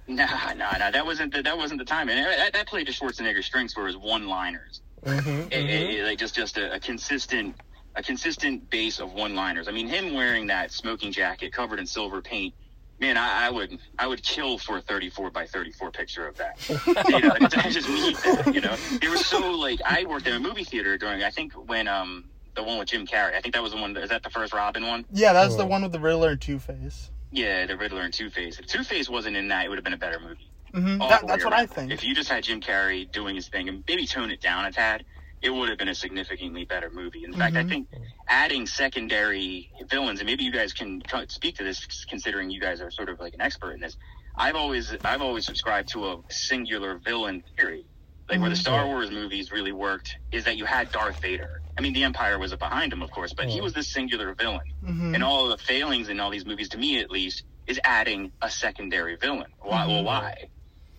Nah, 0.08 0.26
nah, 0.54 0.78
nah. 0.78 0.92
That 0.92 1.06
wasn't 1.06 1.34
the, 1.34 1.42
that 1.44 1.58
wasn't 1.58 1.80
the 1.80 1.86
time, 1.86 2.08
and 2.10 2.26
that, 2.26 2.54
that 2.54 2.68
played 2.68 2.88
to 2.88 2.94
Schwarzenegger's 2.94 3.46
strengths 3.46 3.76
were 3.76 3.88
his 3.88 3.98
one-liners. 3.98 4.82
Mm-hmm, 5.06 5.52
It- 5.52 5.70
it- 5.70 6.04
like 6.06 6.18
just 6.20 6.36
just 6.36 6.58
a, 6.58 6.74
a 6.76 6.80
consistent 6.80 7.56
a 7.96 8.04
consistent 8.04 8.70
base 8.70 9.00
of 9.00 9.14
one-liners. 9.14 9.68
I 9.68 9.72
mean, 9.72 9.88
him 9.88 10.14
wearing 10.14 10.48
that 10.48 10.72
smoking 10.72 11.12
jacket 11.12 11.52
covered 11.52 11.80
in 11.80 11.88
silver 11.88 12.22
paint. 12.22 12.54
Man, 13.00 13.16
I, 13.18 13.48
I 13.48 13.50
would 13.52 13.78
I 14.00 14.08
would 14.08 14.24
kill 14.24 14.58
for 14.58 14.78
a 14.78 14.82
34 14.82 15.30
by 15.32 15.46
34 15.46 15.92
picture 15.92 16.28
of 16.28 16.38
that. 16.38 16.58
you 17.10 17.22
know, 17.22 17.36
I 17.64 17.70
just 17.70 17.88
need 17.88 18.16
that. 18.18 18.52
You 18.54 18.62
know, 18.62 18.76
it 19.02 19.10
was 19.10 19.26
so 19.26 19.52
like 19.52 19.80
I 19.86 20.06
worked 20.06 20.26
in 20.28 20.34
a 20.34 20.40
movie 20.40 20.64
theater 20.64 20.98
during 20.98 21.22
I 21.24 21.30
think 21.30 21.54
when 21.54 21.88
um 21.88 22.26
the 22.56 22.64
one 22.64 22.80
with 22.80 22.88
Jim 22.88 23.06
Carrey. 23.06 23.36
I 23.36 23.42
think 23.42 23.54
that 23.54 23.62
was 23.62 23.72
the 23.74 23.78
one. 23.80 23.96
Is 23.98 24.10
that 24.10 24.24
the 24.24 24.32
first 24.32 24.52
Robin 24.52 24.88
one? 24.88 25.06
Yeah, 25.12 25.34
that's 25.34 25.56
the 25.56 25.64
Oh. 25.64 25.68
one 25.68 25.84
with 25.84 25.92
the 25.92 26.00
Riddler 26.00 26.32
and 26.32 26.42
Two 26.42 26.58
Face. 26.58 27.12
Yeah, 27.32 27.68
the 27.68 27.78
Riddler 27.78 28.02
and 28.02 28.12
Two 28.14 28.32
Face. 28.32 28.58
If 28.58 28.66
Two 28.66 28.84
Face 28.84 29.08
wasn't 29.08 29.36
in 29.36 29.50
that, 29.50 29.66
it 29.66 29.70
would 29.70 29.78
have 29.78 29.84
been 29.86 29.94
a 29.94 29.98
better 29.98 30.20
movie. 30.20 30.50
hmm 30.74 30.98
That, 30.98 31.28
that's 31.28 31.44
way 31.44 31.50
what 31.52 31.54
I 31.54 31.68
think. 31.68 31.92
If 31.92 32.04
you 32.04 32.16
just 32.16 32.30
had 32.30 32.44
Jim 32.46 32.60
Carrey 32.62 33.12
doing 33.12 33.36
his 33.36 33.48
thing 33.48 33.70
and 33.70 33.84
maybe 33.88 34.08
tone 34.08 34.32
it 34.32 34.42
down 34.42 34.66
a 34.66 34.72
tad, 34.72 35.06
it 35.42 35.50
would 35.50 35.70
have 35.70 35.78
been 35.78 35.90
a 35.90 35.96
significantly 35.96 36.66
better 36.66 36.90
movie. 36.92 37.24
In 37.24 37.34
fact, 37.34 37.56
I 37.58 37.64
Mhm. 37.64 37.70
think 37.70 37.88
adding 38.28 38.66
secondary 38.66 39.70
villains, 39.90 40.20
and 40.20 40.28
maybe 40.28 40.44
you 40.44 40.52
guys 40.52 40.74
can 40.74 41.02
speak 41.30 41.58
to 41.58 41.64
this, 41.64 41.86
considering 42.06 42.50
you 42.50 42.60
guys 42.60 42.82
are 42.82 42.92
sort 42.92 43.10
of 43.10 43.20
like 43.20 43.34
an 43.34 43.42
expert 43.42 43.74
in 43.74 43.80
this. 43.80 43.96
I've 44.36 44.56
always 44.56 44.96
I've 45.04 45.22
always 45.22 45.46
subscribed 45.46 45.90
to 45.90 46.10
a 46.12 46.22
singular 46.30 46.98
villain 46.98 47.44
theory. 47.58 47.86
Like 48.30 48.42
where 48.42 48.50
the 48.50 48.56
Mhm. 48.56 48.60
Star 48.60 48.86
Wars 48.88 49.10
movies 49.10 49.52
really 49.52 49.72
worked 49.72 50.18
is 50.32 50.44
that 50.46 50.58
you 50.58 50.66
had 50.66 50.92
Darth 50.92 51.22
Vader. 51.22 51.62
I 51.78 51.82
mean, 51.82 51.94
the 51.94 52.04
Empire 52.04 52.38
was 52.38 52.54
behind 52.56 52.92
him, 52.92 53.02
of 53.02 53.10
course, 53.12 53.34
but 53.34 53.48
he 53.48 53.62
was 53.62 53.74
this 53.74 53.90
singular 53.90 54.34
villain. 54.36 54.60
hmm 54.82 55.14
And 55.16 55.24
all 55.24 55.48
the 55.48 55.58
failings 55.58 56.10
in 56.10 56.20
all 56.20 56.30
these 56.30 56.46
movies, 56.46 56.68
to 56.70 56.78
me 56.78 57.00
at 57.00 57.10
least, 57.10 57.44
is 57.68 57.80
adding 57.86 58.34
a 58.42 58.50
secondary 58.50 59.16
villain. 59.16 59.50
Why? 59.60 59.86
Well, 59.88 60.02
Mhm. 60.02 60.06
why? 60.06 60.50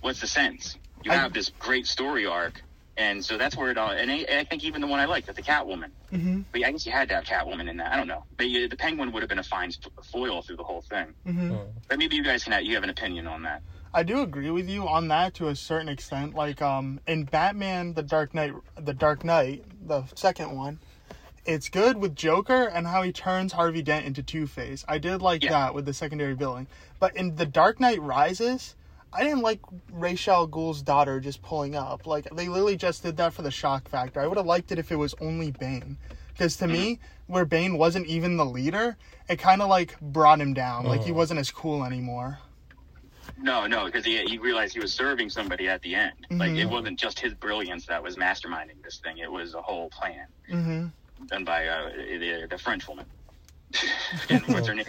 What's 0.01 0.21
the 0.21 0.27
sense? 0.27 0.79
You 1.03 1.13
I- 1.13 1.17
have 1.17 1.33
this 1.35 1.51
great 1.51 1.87
story 1.87 2.25
arc, 2.25 2.63
and 2.99 3.25
so 3.25 3.39
that's 3.39 3.57
where 3.57 3.71
it 3.71 3.79
all. 3.79 3.91
And 3.91 4.11
I, 4.11 4.27
I 4.41 4.45
think 4.45 4.65
even 4.65 4.81
the 4.83 4.87
one 4.87 5.01
I 5.01 5.07
like, 5.07 5.25
the 5.27 5.43
Catwoman. 5.43 5.91
hmm 6.11 6.41
But 6.53 6.65
I 6.65 6.73
guess 6.73 6.85
you 6.85 6.93
had 6.93 7.09
to 7.09 7.15
have 7.15 7.25
Catwoman 7.25 7.71
in 7.71 7.77
that. 7.79 7.93
I 7.93 7.97
don't 7.97 8.09
know. 8.09 8.25
But 8.37 8.49
you, 8.49 8.69
the 8.69 8.77
Penguin 8.77 9.13
would 9.13 9.23
have 9.23 9.31
been 9.31 9.39
a 9.39 9.43
fine 9.45 9.71
foil 10.13 10.43
through 10.43 10.57
the 10.57 10.65
whole 10.65 10.83
thing. 10.83 11.15
hmm 11.25 11.55
But 11.89 11.99
maybe 11.99 12.17
you 12.17 12.25
guys 12.25 12.45
can. 12.45 12.53
Have, 12.53 12.65
you 12.65 12.75
have 12.75 12.85
an 12.85 12.91
opinion 12.91 13.27
on 13.27 13.43
that. 13.45 13.63
I 13.95 14.03
do 14.03 14.21
agree 14.21 14.51
with 14.51 14.69
you 14.69 14.87
on 14.87 15.09
that 15.09 15.33
to 15.35 15.49
a 15.49 15.57
certain 15.57 15.89
extent. 15.89 16.35
Like 16.35 16.61
um 16.61 17.01
in 17.07 17.25
Batman 17.25 17.95
the 17.95 18.03
Dark 18.03 18.35
Knight 18.35 18.53
the 18.77 18.93
Dark 18.93 19.25
Knight, 19.25 19.65
the 19.87 20.05
second 20.15 20.55
one, 20.55 20.79
it's 21.47 21.69
good 21.71 21.97
with 21.97 22.15
Joker 22.15 22.65
and 22.65 22.87
how 22.87 23.03
he 23.03 23.13
turns 23.13 23.53
Harvey 23.55 23.81
Dent 23.81 24.05
into 24.05 24.23
Two 24.23 24.47
Face. 24.47 24.85
I 24.87 24.99
did 24.99 25.23
like 25.23 25.43
Yeah. 25.43 25.51
that 25.53 25.75
with 25.75 25.87
the 25.87 25.95
secondary 25.95 26.35
villain. 26.35 26.69
But 27.01 27.17
in 27.17 27.37
The 27.37 27.47
Dark 27.47 27.81
Knight 27.81 28.03
Rises, 28.03 28.75
I 29.13 29.23
didn't 29.25 29.41
like 29.43 29.61
Ra's 29.91 30.29
al 30.29 30.47
Ghul's 30.47 30.83
daughter 30.83 31.21
just 31.21 31.43
pulling 31.43 31.75
up. 31.75 32.07
Like 32.07 32.29
they 32.35 32.49
literally 32.49 32.77
just 32.77 33.03
did 33.03 33.17
that 33.17 33.33
for 33.33 33.43
the 33.43 33.51
shock 33.51 33.89
factor. 33.89 34.21
I 34.21 34.27
would 34.27 34.37
have 34.37 34.47
liked 34.47 34.71
it 34.73 34.79
if 34.79 34.93
it 34.93 34.97
was 34.97 35.15
only 35.21 35.51
Bane. 35.51 35.97
Because 36.33 36.57
to 36.59 36.69
me, 36.69 37.01
where 37.27 37.45
Bane 37.45 37.79
wasn't 37.79 38.07
even 38.07 38.37
the 38.37 38.45
leader, 38.45 38.97
it 39.29 39.37
kind 39.39 39.61
of 39.63 39.69
like 39.69 39.99
brought 40.01 40.41
him 40.41 40.55
down. 40.55 40.85
Like 40.87 41.03
he 41.03 41.11
Mhm. 41.11 41.17
wasn't 41.17 41.41
as 41.41 41.51
cool 41.51 41.85
anymore. 41.85 42.39
No, 43.41 43.67
no, 43.67 43.87
because 43.87 44.05
he, 44.05 44.25
he 44.27 44.39
realized 44.39 44.75
he 44.75 44.81
was 44.81 44.93
serving 44.93 45.31
somebody 45.31 45.69
at 45.69 45.81
the 45.83 45.95
end. 45.95 46.27
Like 46.31 46.53
Mhm. 46.53 46.59
it 46.59 46.69
wasn't 46.69 46.99
just 46.99 47.19
his 47.19 47.35
brilliance 47.35 47.87
that 47.87 48.03
was 48.03 48.17
masterminding 48.17 48.83
this 48.83 48.99
thing; 48.99 49.19
it 49.19 49.31
was 49.31 49.55
a 49.55 49.63
whole 49.63 49.91
plan 49.91 50.27
hmm 50.49 50.87
done 51.27 51.45
by 51.45 51.67
uh, 51.67 51.91
the, 51.91 52.47
the 52.49 52.59
French 52.59 52.87
woman. 52.89 53.05
and 54.31 54.47
what's 54.49 54.69
her 54.69 54.75
name? 54.75 54.87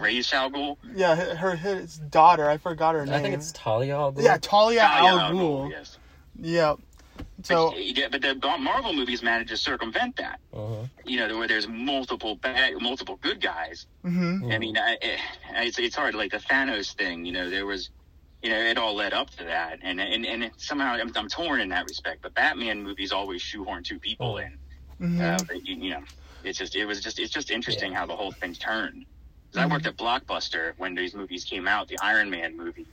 Ra's 0.00 0.32
al 0.32 0.50
Ghul. 0.50 0.76
Yeah, 0.94 1.14
her, 1.14 1.34
her 1.36 1.56
his 1.56 1.98
daughter. 1.98 2.48
I 2.48 2.58
forgot 2.58 2.94
her 2.94 3.06
name. 3.06 3.14
I 3.14 3.22
think 3.22 3.34
it's 3.34 3.52
Talia 3.52 3.96
al 3.96 4.12
Ghul. 4.12 4.24
yeah, 4.24 4.38
Talia 4.38 4.78
yeah, 4.78 5.28
al 5.28 5.34
Ghul. 5.34 5.70
Yes. 5.70 5.98
Yeah. 6.36 6.74
So 7.44 7.70
but, 7.70 7.96
yeah, 7.98 8.08
but 8.10 8.22
the 8.22 8.34
Marvel 8.58 8.92
movies 8.92 9.22
managed 9.22 9.50
to 9.50 9.56
circumvent 9.56 10.16
that. 10.16 10.40
Mhm. 10.54 10.90
You 11.04 11.18
know, 11.18 11.38
where 11.38 11.48
there's 11.48 11.68
multiple 11.68 12.36
bad, 12.36 12.74
multiple 12.80 13.16
good 13.22 13.40
guys. 13.40 13.86
hmm 14.02 14.50
I 14.50 14.58
mean, 14.58 14.76
I, 14.76 14.96
it, 15.00 15.20
it's 15.56 15.78
it's 15.78 15.96
hard. 15.96 16.14
Like 16.14 16.32
the 16.32 16.38
Thanos 16.38 16.94
thing. 16.94 17.24
You 17.24 17.32
know, 17.32 17.50
there 17.50 17.66
was, 17.66 17.90
you 18.42 18.50
know, 18.50 18.58
it 18.58 18.78
all 18.78 18.94
led 18.94 19.12
up 19.12 19.30
to 19.36 19.44
that, 19.44 19.78
and 19.82 20.00
and 20.00 20.26
and 20.26 20.44
it, 20.44 20.52
somehow 20.56 20.92
I'm, 20.94 21.12
I'm 21.14 21.28
torn 21.28 21.60
in 21.60 21.68
that 21.70 21.86
respect. 21.86 22.22
But 22.22 22.34
Batman 22.34 22.82
movies 22.82 23.12
always 23.12 23.42
shoehorn 23.42 23.84
two 23.84 23.98
people 24.00 24.38
in. 24.38 24.58
hmm 24.98 25.20
Uh, 25.20 25.44
but 25.46 25.64
you, 25.66 25.76
you 25.76 25.90
know, 25.90 26.02
it's 26.44 26.58
just 26.58 26.74
it 26.76 26.84
was 26.86 27.00
just 27.00 27.18
it's 27.18 27.32
just 27.32 27.50
interesting 27.50 27.92
how 27.92 28.06
the 28.06 28.16
whole 28.16 28.32
thing 28.32 28.54
turned. 28.54 29.04
'Cause 29.52 29.62
I 29.62 29.66
worked 29.66 29.86
at 29.86 29.96
Blockbuster 29.96 30.74
when 30.78 30.94
these 30.94 31.12
movies 31.14 31.44
came 31.44 31.66
out, 31.66 31.88
the 31.88 31.98
Iron 32.00 32.30
Man 32.30 32.56
movie, 32.56 32.86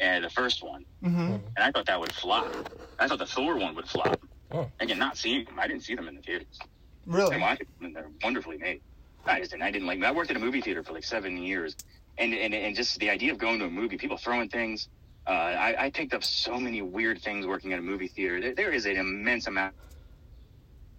and 0.00 0.22
the 0.24 0.28
first 0.30 0.62
one, 0.62 0.84
hmm 1.02 1.36
and 1.56 1.58
I 1.58 1.70
thought 1.70 1.86
that 1.86 1.98
would 1.98 2.12
flop. 2.12 2.54
I 2.98 3.08
thought 3.08 3.18
the 3.18 3.26
Thor 3.26 3.56
one 3.56 3.74
would 3.74 3.88
flop. 3.88 4.20
Oh. 4.50 4.70
Again, 4.80 4.98
not 4.98 5.16
seeing 5.16 5.44
them, 5.46 5.58
I 5.58 5.66
didn't 5.66 5.82
see 5.82 5.94
them 5.94 6.06
in 6.08 6.14
the 6.16 6.20
theaters. 6.22 6.58
I 6.62 6.66
Really? 7.06 7.38
them, 7.38 7.56
and 7.80 7.96
they're 7.96 8.10
wonderfully 8.22 8.58
made. 8.58 8.80
I 9.26 9.38
just 9.38 9.50
didn't. 9.52 9.62
I 9.62 9.70
didn't 9.70 9.86
like. 9.88 10.02
I 10.02 10.12
worked 10.12 10.30
at 10.30 10.36
a 10.36 10.40
movie 10.40 10.60
theater 10.60 10.82
for 10.82 10.92
like 10.92 11.04
seven 11.04 11.38
years, 11.38 11.74
and 12.18 12.34
and 12.34 12.52
and 12.54 12.76
just 12.76 12.98
the 12.98 13.08
idea 13.08 13.32
of 13.32 13.38
going 13.38 13.58
to 13.60 13.64
a 13.64 13.70
movie, 13.70 13.96
people 13.96 14.18
throwing 14.18 14.48
things. 14.50 14.88
Uh, 15.26 15.30
I, 15.30 15.84
I 15.86 15.90
picked 15.90 16.12
up 16.12 16.22
so 16.22 16.58
many 16.60 16.82
weird 16.82 17.22
things 17.22 17.46
working 17.46 17.72
at 17.72 17.78
a 17.78 17.82
movie 17.82 18.08
theater. 18.08 18.42
There, 18.42 18.54
there 18.54 18.72
is 18.72 18.84
an 18.84 18.96
immense 18.98 19.46
amount. 19.46 19.74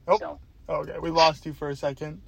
Oh. 0.08 0.18
So, 0.18 0.40
Okay, 0.68 0.98
we 1.00 1.10
lost 1.12 1.46
you 1.46 1.54
for 1.54 1.70
a 1.70 1.76
second. 1.76 2.22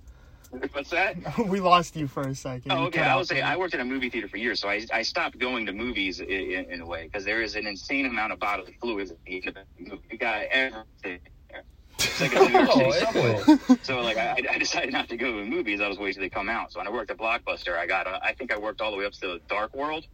what's 0.72 0.92
that? 0.92 1.16
we 1.48 1.60
lost 1.60 1.96
you 1.96 2.08
for 2.08 2.22
a 2.22 2.36
second. 2.36 2.72
Oh, 2.72 2.86
okay. 2.86 3.02
I 3.02 3.10
out 3.10 3.18
would 3.20 3.28
say. 3.28 3.42
I 3.42 3.56
worked 3.58 3.74
in 3.74 3.80
a 3.80 3.86
movie 3.86 4.10
theater 4.10 4.28
for 4.28 4.38
years, 4.38 4.60
so 4.60 4.70
I, 4.70 4.86
I 4.94 5.02
stopped 5.02 5.40
going 5.40 5.66
to 5.66 5.74
movies 5.74 6.20
in, 6.20 6.30
in, 6.30 6.72
in 6.72 6.82
a 6.82 6.86
way 6.86 7.06
because 7.06 7.26
there 7.26 7.42
is 7.42 7.56
an 7.56 7.66
insane 7.68 8.06
amount 8.06 8.34
of 8.34 8.40
bodily 8.40 8.78
fluids 8.80 9.12
at 9.12 9.18
the 9.26 9.36
end 9.38 9.48
of 9.48 9.54
the 9.56 9.90
movie. 9.90 10.04
You 10.12 10.18
got 10.18 10.44
everything. 10.52 11.20
there. 11.52 11.64
It's 12.00 12.22
like 12.22 12.36
a 12.36 12.40
New 12.40 12.50
York 12.50 12.72
City 12.74 12.86
Oh, 12.86 13.40
subway. 13.42 13.78
So 13.82 14.02
like 14.02 14.18
I, 14.18 14.36
I 14.52 14.58
decided 14.60 14.94
not 14.94 15.10
to 15.10 15.18
go 15.18 15.32
to 15.32 15.46
movies. 15.46 15.82
I 15.82 15.88
was 15.88 15.98
waiting 15.98 16.14
till 16.16 16.22
they 16.22 16.30
come 16.30 16.48
out. 16.48 16.72
So 16.72 16.80
when 16.80 16.88
I 16.88 16.92
worked 16.92 17.10
at 17.10 17.18
Blockbuster, 17.18 17.76
I 17.76 17.88
got 17.88 18.06
uh, 18.06 18.20
I 18.22 18.34
think 18.34 18.52
I 18.54 18.58
worked 18.58 18.82
all 18.82 18.92
the 18.92 18.98
way 18.98 19.06
up 19.06 19.14
to 19.14 19.40
Dark 19.50 19.76
World. 19.76 20.06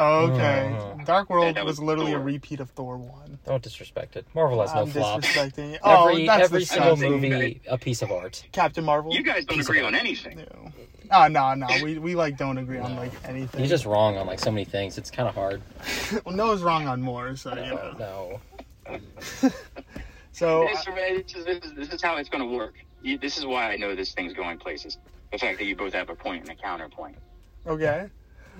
Okay. 0.00 0.74
Mhm. 0.78 1.04
Dark 1.06 1.28
World 1.30 1.56
was 1.56 1.64
was 1.64 1.80
literally 1.80 2.12
a 2.12 2.18
repeat 2.18 2.60
of 2.60 2.70
Thor 2.70 2.96
one. 2.96 3.38
Don't 3.46 3.62
disrespect 3.62 4.16
it. 4.16 4.26
Marvel 4.34 4.60
has 4.60 4.74
no 4.74 4.82
I'm 4.82 4.90
flops. 4.90 5.26
disrespecting. 5.26 5.78
Oh, 5.82 6.08
Every 6.08 6.26
that's 6.26 6.44
every 6.44 6.64
single 6.64 6.94
disgusting. 6.96 7.20
movie, 7.30 7.60
a 7.68 7.78
piece 7.78 8.02
of 8.02 8.10
art. 8.10 8.44
Captain 8.52 8.84
Marvel. 8.84 9.12
You 9.12 9.22
guys 9.22 9.44
don't 9.44 9.60
agree 9.60 9.80
on 9.82 9.94
anything. 9.94 10.38
No. 10.38 10.72
Oh 11.12 11.26
no, 11.28 11.54
no. 11.54 11.66
We 11.82 11.98
we 11.98 12.14
like 12.14 12.36
don't 12.36 12.58
agree 12.58 12.78
on 12.78 12.94
like 12.96 13.12
anything. 13.24 13.60
He's 13.60 13.70
just 13.70 13.84
wrong 13.84 14.16
on 14.16 14.26
like 14.26 14.38
so 14.38 14.50
many 14.50 14.64
things. 14.64 14.96
It's 14.98 15.10
kind 15.10 15.28
of 15.28 15.34
hard. 15.34 15.60
well, 16.24 16.34
Noah's 16.34 16.62
wrong 16.62 16.86
on 16.86 17.02
more, 17.02 17.34
so 17.36 17.50
you 17.50 17.56
No, 17.62 17.92
know. 17.98 18.40
no. 18.88 19.00
So 20.32 20.66
This, 20.68 20.84
this 20.84 21.34
is- 21.36 21.44
this 21.44 21.64
is- 21.64 21.72
this 21.74 21.88
is 21.92 22.02
how 22.02 22.16
it's 22.16 22.28
going 22.28 22.48
to 22.48 22.56
work. 22.56 22.74
You, 23.02 23.18
this 23.18 23.36
is 23.36 23.44
why 23.44 23.72
I 23.72 23.76
know 23.76 23.94
this 23.94 24.12
thing's 24.14 24.32
going 24.32 24.58
places. 24.58 24.98
The 25.32 25.38
fact 25.38 25.58
that 25.58 25.64
you 25.64 25.76
both 25.76 25.92
have 25.92 26.08
a 26.08 26.14
point 26.14 26.42
and 26.48 26.50
a 26.50 26.54
counterpoint. 26.62 27.16
okay, 27.66 28.08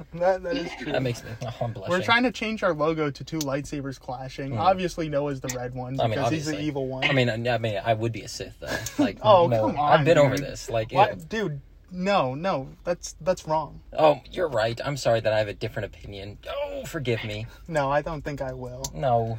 that 0.14 0.42
that 0.42 0.56
is 0.56 0.70
true. 0.78 0.92
That 0.92 1.02
makes 1.02 1.22
me. 1.22 1.30
Oh, 1.42 1.54
I'm 1.62 1.72
blushing. 1.72 1.90
We're 1.90 2.02
trying 2.02 2.22
to 2.24 2.32
change 2.32 2.62
our 2.62 2.72
logo 2.74 3.10
to 3.10 3.24
two 3.24 3.38
lightsabers 3.40 3.98
clashing. 4.00 4.56
Obviously, 4.56 5.08
Noah's 5.08 5.40
the 5.40 5.48
red 5.56 5.74
one 5.74 5.94
Hmm. 5.94 6.00
I 6.00 6.08
because 6.08 6.30
mean, 6.30 6.32
he's 6.38 6.46
the 6.46 6.60
evil 6.60 6.86
one. 6.86 7.04
I 7.04 7.12
mean, 7.12 7.28
I 7.28 7.54
I 7.54 7.58
mean, 7.58 7.80
I 7.84 7.94
would 7.94 8.12
be 8.12 8.22
a 8.22 8.28
Sith 8.28 8.54
though. 8.60 8.76
Like, 9.04 9.18
Oh, 9.22 9.46
no, 9.48 9.66
come 9.68 9.78
on, 9.78 9.98
I've 10.00 10.04
been 10.04 10.18
over 10.18 10.36
this. 10.36 10.68
Like, 10.70 10.92
Why- 10.92 11.10
ew. 11.10 11.16
dude, 11.28 11.60
no, 11.90 12.34
no, 12.34 12.68
that's 12.84 13.16
that's 13.20 13.46
wrong. 13.48 13.80
oh, 13.98 14.20
you're 14.30 14.48
right. 14.48 14.80
I'm 14.84 14.96
sorry 14.96 15.20
that 15.20 15.32
I 15.32 15.38
have 15.38 15.48
a 15.48 15.54
different 15.54 15.86
opinion. 15.94 16.38
Oh, 16.48 16.84
forgive 16.84 17.24
me. 17.24 17.46
No, 17.68 17.90
I 17.90 18.00
don't 18.02 18.22
think 18.22 18.40
I 18.42 18.52
will. 18.52 18.84
No. 18.94 19.38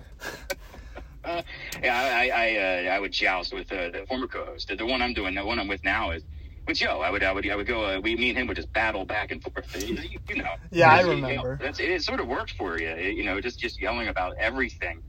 Uh, 1.24 1.44
yeah, 1.84 1.96
I 1.96 2.30
I, 2.30 2.88
uh, 2.89 2.96
I 2.96 3.00
would 3.00 3.12
joust 3.12 3.53
with 3.53 3.72
uh, 3.72 3.89
the 3.91 4.06
former 4.08 4.27
co-host. 4.27 4.70
The, 4.70 4.75
the 4.75 4.86
one 4.86 5.01
I'm 5.03 5.13
doing, 5.13 5.36
the 5.36 5.46
one 5.46 5.60
I'm 5.60 5.68
with 5.68 5.84
now 5.84 6.12
is 6.12 6.24
with 6.68 6.77
Joe. 6.77 7.01
I 7.01 7.10
would 7.10 7.24
I 7.24 7.32
would 7.32 7.50
I 7.50 7.56
would 7.56 7.68
go. 7.68 7.84
Uh, 7.86 8.00
we 8.00 8.15
me 8.15 8.30
and 8.30 8.38
him 8.38 8.48
would 8.48 8.58
just 8.58 8.72
battle 8.74 9.06
back 9.06 9.32
and 9.32 9.41
forth. 9.44 9.88
You, 9.88 9.98
you 10.30 10.36
know. 10.36 10.53
Yeah, 10.72 10.91
I 10.91 11.01
You 11.01 11.06
know, 11.08 11.12
remember. 11.13 11.60
that's 11.62 11.80
it. 11.80 12.01
Sort 12.03 12.20
of 12.20 12.27
worked 12.27 12.51
for 12.53 12.80
you. 12.80 12.88
It- 12.89 13.15
you 13.15 13.24
know, 13.24 13.39
just 13.41 13.60
just 13.60 13.80
yelling 13.82 14.08
about 14.08 14.36
everything. 14.38 15.01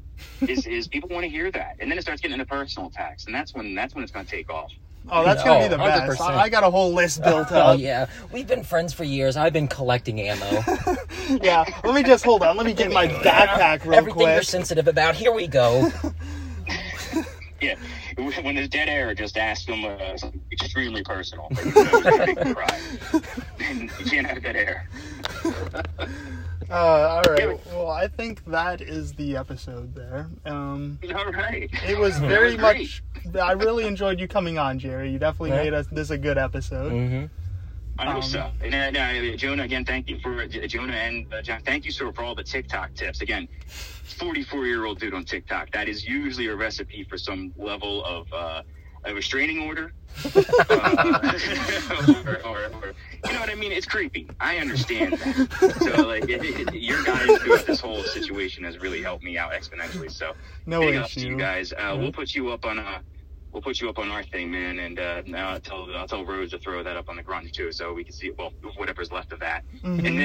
is, 0.43 0.67
is 0.79 0.89
people 0.89 1.09
want 1.09 1.25
to 1.25 1.29
hear 1.29 1.51
that, 1.51 1.77
and 1.81 1.91
then 1.91 1.99
it 1.99 2.03
starts 2.03 2.21
getting 2.21 2.35
into 2.35 2.47
personal 2.47 2.89
attacks, 2.89 3.27
and 3.27 3.35
that's 3.35 3.55
when 3.55 3.75
that's 3.75 3.95
when 3.95 4.03
it's 4.05 4.13
going 4.13 4.25
to 4.27 4.31
take 4.31 4.51
off. 4.51 4.71
Oh, 5.11 5.25
that's 5.25 5.43
gonna 5.43 5.59
Oh, 5.59 5.63
be 5.63 5.69
the 5.69 5.79
best. 5.79 6.21
100%. 6.21 6.31
I, 6.31 6.43
I 6.43 6.49
got 6.49 6.63
a 6.63 6.71
whole 6.71 6.93
list 6.95 7.25
built 7.25 7.51
up. 7.53 7.71
Oh 7.71 7.73
yeah, 7.73 8.07
we've 8.33 8.47
been 8.47 8.63
friends 8.63 8.93
for 8.93 9.03
years. 9.03 9.37
I've 9.37 9.53
been 9.53 9.67
collecting 9.67 10.21
ammo. 10.21 10.47
yeah. 11.43 11.65
Let 11.83 11.95
me 11.95 12.05
just 12.05 12.25
hold 12.25 12.43
on. 12.45 12.57
Let 12.57 12.67
me 12.67 12.73
get 12.73 12.93
my 12.93 13.09
backpack 13.09 13.81
real 13.85 13.95
quick. 13.95 13.97
Everything 13.97 14.21
you're 14.29 14.43
sensitive 14.43 14.87
about. 14.87 15.17
Here 15.17 15.33
we 15.33 15.49
go. 15.49 15.91
Yeah, 17.61 17.77
when 18.43 18.55
there's 18.55 18.69
dead 18.69 18.89
air, 18.89 19.15
just 19.15 19.37
ask 19.37 19.67
them 19.67 19.85
uh, 19.85 20.17
something 20.17 20.41
extremely 20.53 21.03
personal. 21.03 21.49
that 21.51 21.65
you 21.67 21.73
know 21.73 21.99
is 21.99 22.27
make 22.27 22.37
them 22.37 22.55
cry. 22.55 22.79
you 23.99 24.05
can't 24.11 24.27
have 24.27 24.43
dead 24.43 24.57
air. 24.57 24.89
Uh, 26.71 26.75
all 27.27 27.33
right. 27.33 27.67
Well, 27.67 27.91
I 27.91 28.07
think 28.09 28.45
that 28.47 28.81
is 28.81 29.13
the 29.15 29.37
episode 29.37 29.95
there. 29.95 30.31
Um, 30.47 30.99
All 31.15 31.31
right. 31.33 31.69
it 31.87 31.99
was 31.99 32.17
very 32.21 32.53
was 32.57 32.59
much. 32.59 33.03
I 33.39 33.53
really 33.53 33.87
enjoyed 33.87 34.19
you 34.19 34.27
coming 34.27 34.57
on, 34.59 34.79
Jerry. 34.79 35.11
You 35.11 35.19
definitely 35.19 35.51
Yeah. 35.51 35.65
made 35.65 35.75
us 35.75 35.87
this 35.93 36.09
a 36.11 36.17
good 36.17 36.39
episode. 36.39 36.91
hmm 36.93 37.25
I 37.99 38.05
know 38.07 38.17
Um, 38.17 38.23
so. 38.23 38.51
And 38.63 38.97
uh, 38.97 39.37
Jonah, 39.37 39.63
again, 39.65 39.85
thank 39.85 40.09
you 40.09 40.19
for 40.21 40.47
Jonah 40.47 40.93
and 40.95 41.33
uh, 41.33 41.43
John. 41.43 41.61
Thank 41.65 41.85
you, 41.85 41.93
sir, 41.93 42.11
for 42.13 42.23
all 42.25 42.35
the 42.35 42.43
TikTok 42.43 42.95
tips. 42.95 43.21
Again, 43.21 43.49
44 43.67 44.67
year 44.67 44.85
old 44.85 44.99
dude 44.99 45.15
on 45.15 45.25
TikTok. 45.25 45.71
That 45.73 45.89
is 45.89 46.07
usually 46.07 46.47
a 46.47 46.57
recipe 46.57 47.05
for 47.05 47.19
some 47.19 47.53
level 47.57 48.05
of 48.05 48.27
uh, 48.33 48.63
a 49.05 49.15
restraining 49.15 49.61
order. 49.67 49.93
uh, 50.35 50.35
or, 52.27 52.37
or, 52.45 52.59
or, 52.67 52.93
you 53.27 53.33
know 53.33 53.41
what 53.41 53.49
I 53.51 53.55
mean? 53.55 53.73
It's 53.73 53.87
creepy. 53.87 54.29
I 54.41 54.59
understand 54.59 55.15
that. 55.15 55.77
So, 55.81 56.07
like, 56.07 56.29
it, 56.29 56.43
it, 56.45 56.75
your 56.75 57.03
guys 57.03 57.39
throughout 57.39 57.67
this 57.67 57.81
whole 57.81 58.03
situation 58.03 58.65
has 58.65 58.79
really 58.79 59.03
helped 59.03 59.25
me 59.25 59.39
out 59.39 59.53
exponentially. 59.53 60.11
So, 60.11 60.33
No 60.67 60.81
big 60.81 60.97
ups 60.97 61.15
to 61.15 61.21
you 61.27 61.37
guys. 61.37 61.73
Uh, 61.73 61.97
We'll 61.99 62.13
put 62.13 62.35
you 62.35 62.51
up 62.51 62.65
on 62.65 62.79
uh 62.79 63.01
We'll 63.53 63.63
put 63.63 63.81
you 63.81 63.89
up 63.91 63.99
on 63.99 64.11
our 64.11 64.23
thing, 64.23 64.51
man, 64.51 64.79
and 64.79 64.99
uh, 64.99 65.23
now 65.27 65.51
I'll 65.51 65.61
tell 65.61 65.87
I'll 65.95 66.09
tell 66.09 66.25
Rose 66.25 66.51
to 66.53 66.59
throw 66.59 66.83
that 66.83 66.97
up 66.97 67.09
on 67.11 67.17
the 67.17 67.23
grunge 67.23 67.53
too, 67.53 67.71
so 67.71 67.93
we 67.93 68.03
can 68.05 68.13
see 68.15 68.31
well 68.39 68.53
whatever's 68.77 69.13
left 69.13 69.33
of 69.33 69.41
that, 69.41 69.63
Mhm. 69.85 70.07
and 70.07 70.19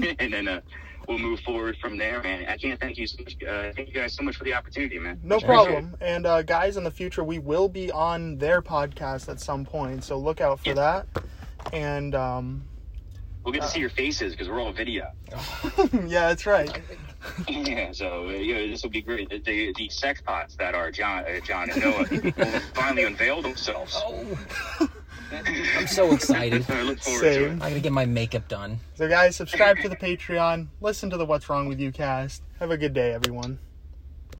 then 0.00 0.16
and 0.18 0.32
then 0.32 0.48
uh, 0.48 0.60
we'll 1.06 1.18
move 1.18 1.38
forward 1.40 1.76
from 1.80 1.96
there, 1.96 2.20
man. 2.22 2.46
I 2.48 2.56
can't 2.56 2.80
thank 2.80 2.98
you 2.98 3.06
so 3.06 3.22
much. 3.22 3.36
Uh, 3.42 3.72
thank 3.76 3.88
you 3.88 3.94
guys 3.94 4.12
so 4.12 4.24
much 4.24 4.36
for 4.36 4.42
the 4.44 4.54
opportunity, 4.54 4.98
man. 4.98 5.20
No 5.22 5.38
problem. 5.38 5.96
And 6.00 6.26
uh, 6.26 6.42
guys, 6.42 6.76
in 6.76 6.82
the 6.84 6.90
future, 6.90 7.22
we 7.22 7.38
will 7.38 7.68
be 7.68 7.92
on 7.92 8.38
their 8.38 8.60
podcast 8.60 9.28
at 9.28 9.38
some 9.40 9.64
point, 9.64 10.02
so 10.02 10.18
look 10.18 10.40
out 10.40 10.58
for 10.58 10.74
that. 10.74 11.06
And 11.72 12.14
um, 12.16 12.64
We'll 13.44 13.52
get 13.52 13.62
to 13.62 13.68
see 13.68 13.80
your 13.80 13.90
faces 13.90 14.32
because 14.32 14.48
we're 14.48 14.60
all 14.60 14.72
video. 14.72 15.10
yeah, 16.06 16.28
that's 16.28 16.44
right. 16.46 16.80
yeah, 17.48 17.92
so 17.92 18.28
uh, 18.28 18.32
yeah, 18.32 18.66
this 18.66 18.82
will 18.82 18.90
be 18.90 19.02
great. 19.02 19.30
The, 19.30 19.38
the, 19.38 19.72
the 19.76 19.88
sex 19.88 20.20
pots 20.20 20.54
that 20.56 20.74
are 20.74 20.90
John, 20.90 21.24
uh, 21.24 21.40
John 21.44 21.70
and 21.70 21.80
Noah 21.80 22.06
will 22.36 22.60
finally 22.74 23.04
unveil 23.04 23.40
themselves. 23.40 23.94
Oh, 23.96 24.38
I'm 25.76 25.86
so 25.86 26.12
excited. 26.12 26.68
I 26.70 26.82
look 26.82 27.00
forward 27.00 27.20
Same. 27.20 27.32
to 27.32 27.46
it. 27.50 27.62
I 27.62 27.68
gotta 27.70 27.80
get 27.80 27.92
my 27.92 28.06
makeup 28.06 28.48
done. 28.48 28.80
So, 28.94 29.08
guys, 29.08 29.36
subscribe 29.36 29.78
to 29.78 29.88
the 29.88 29.96
Patreon. 29.96 30.68
Listen 30.80 31.10
to 31.10 31.16
the 31.16 31.26
What's 31.26 31.48
Wrong 31.48 31.68
with 31.68 31.80
You 31.80 31.92
cast. 31.92 32.42
Have 32.60 32.70
a 32.70 32.76
good 32.76 32.94
day, 32.94 33.12
everyone. 33.12 33.58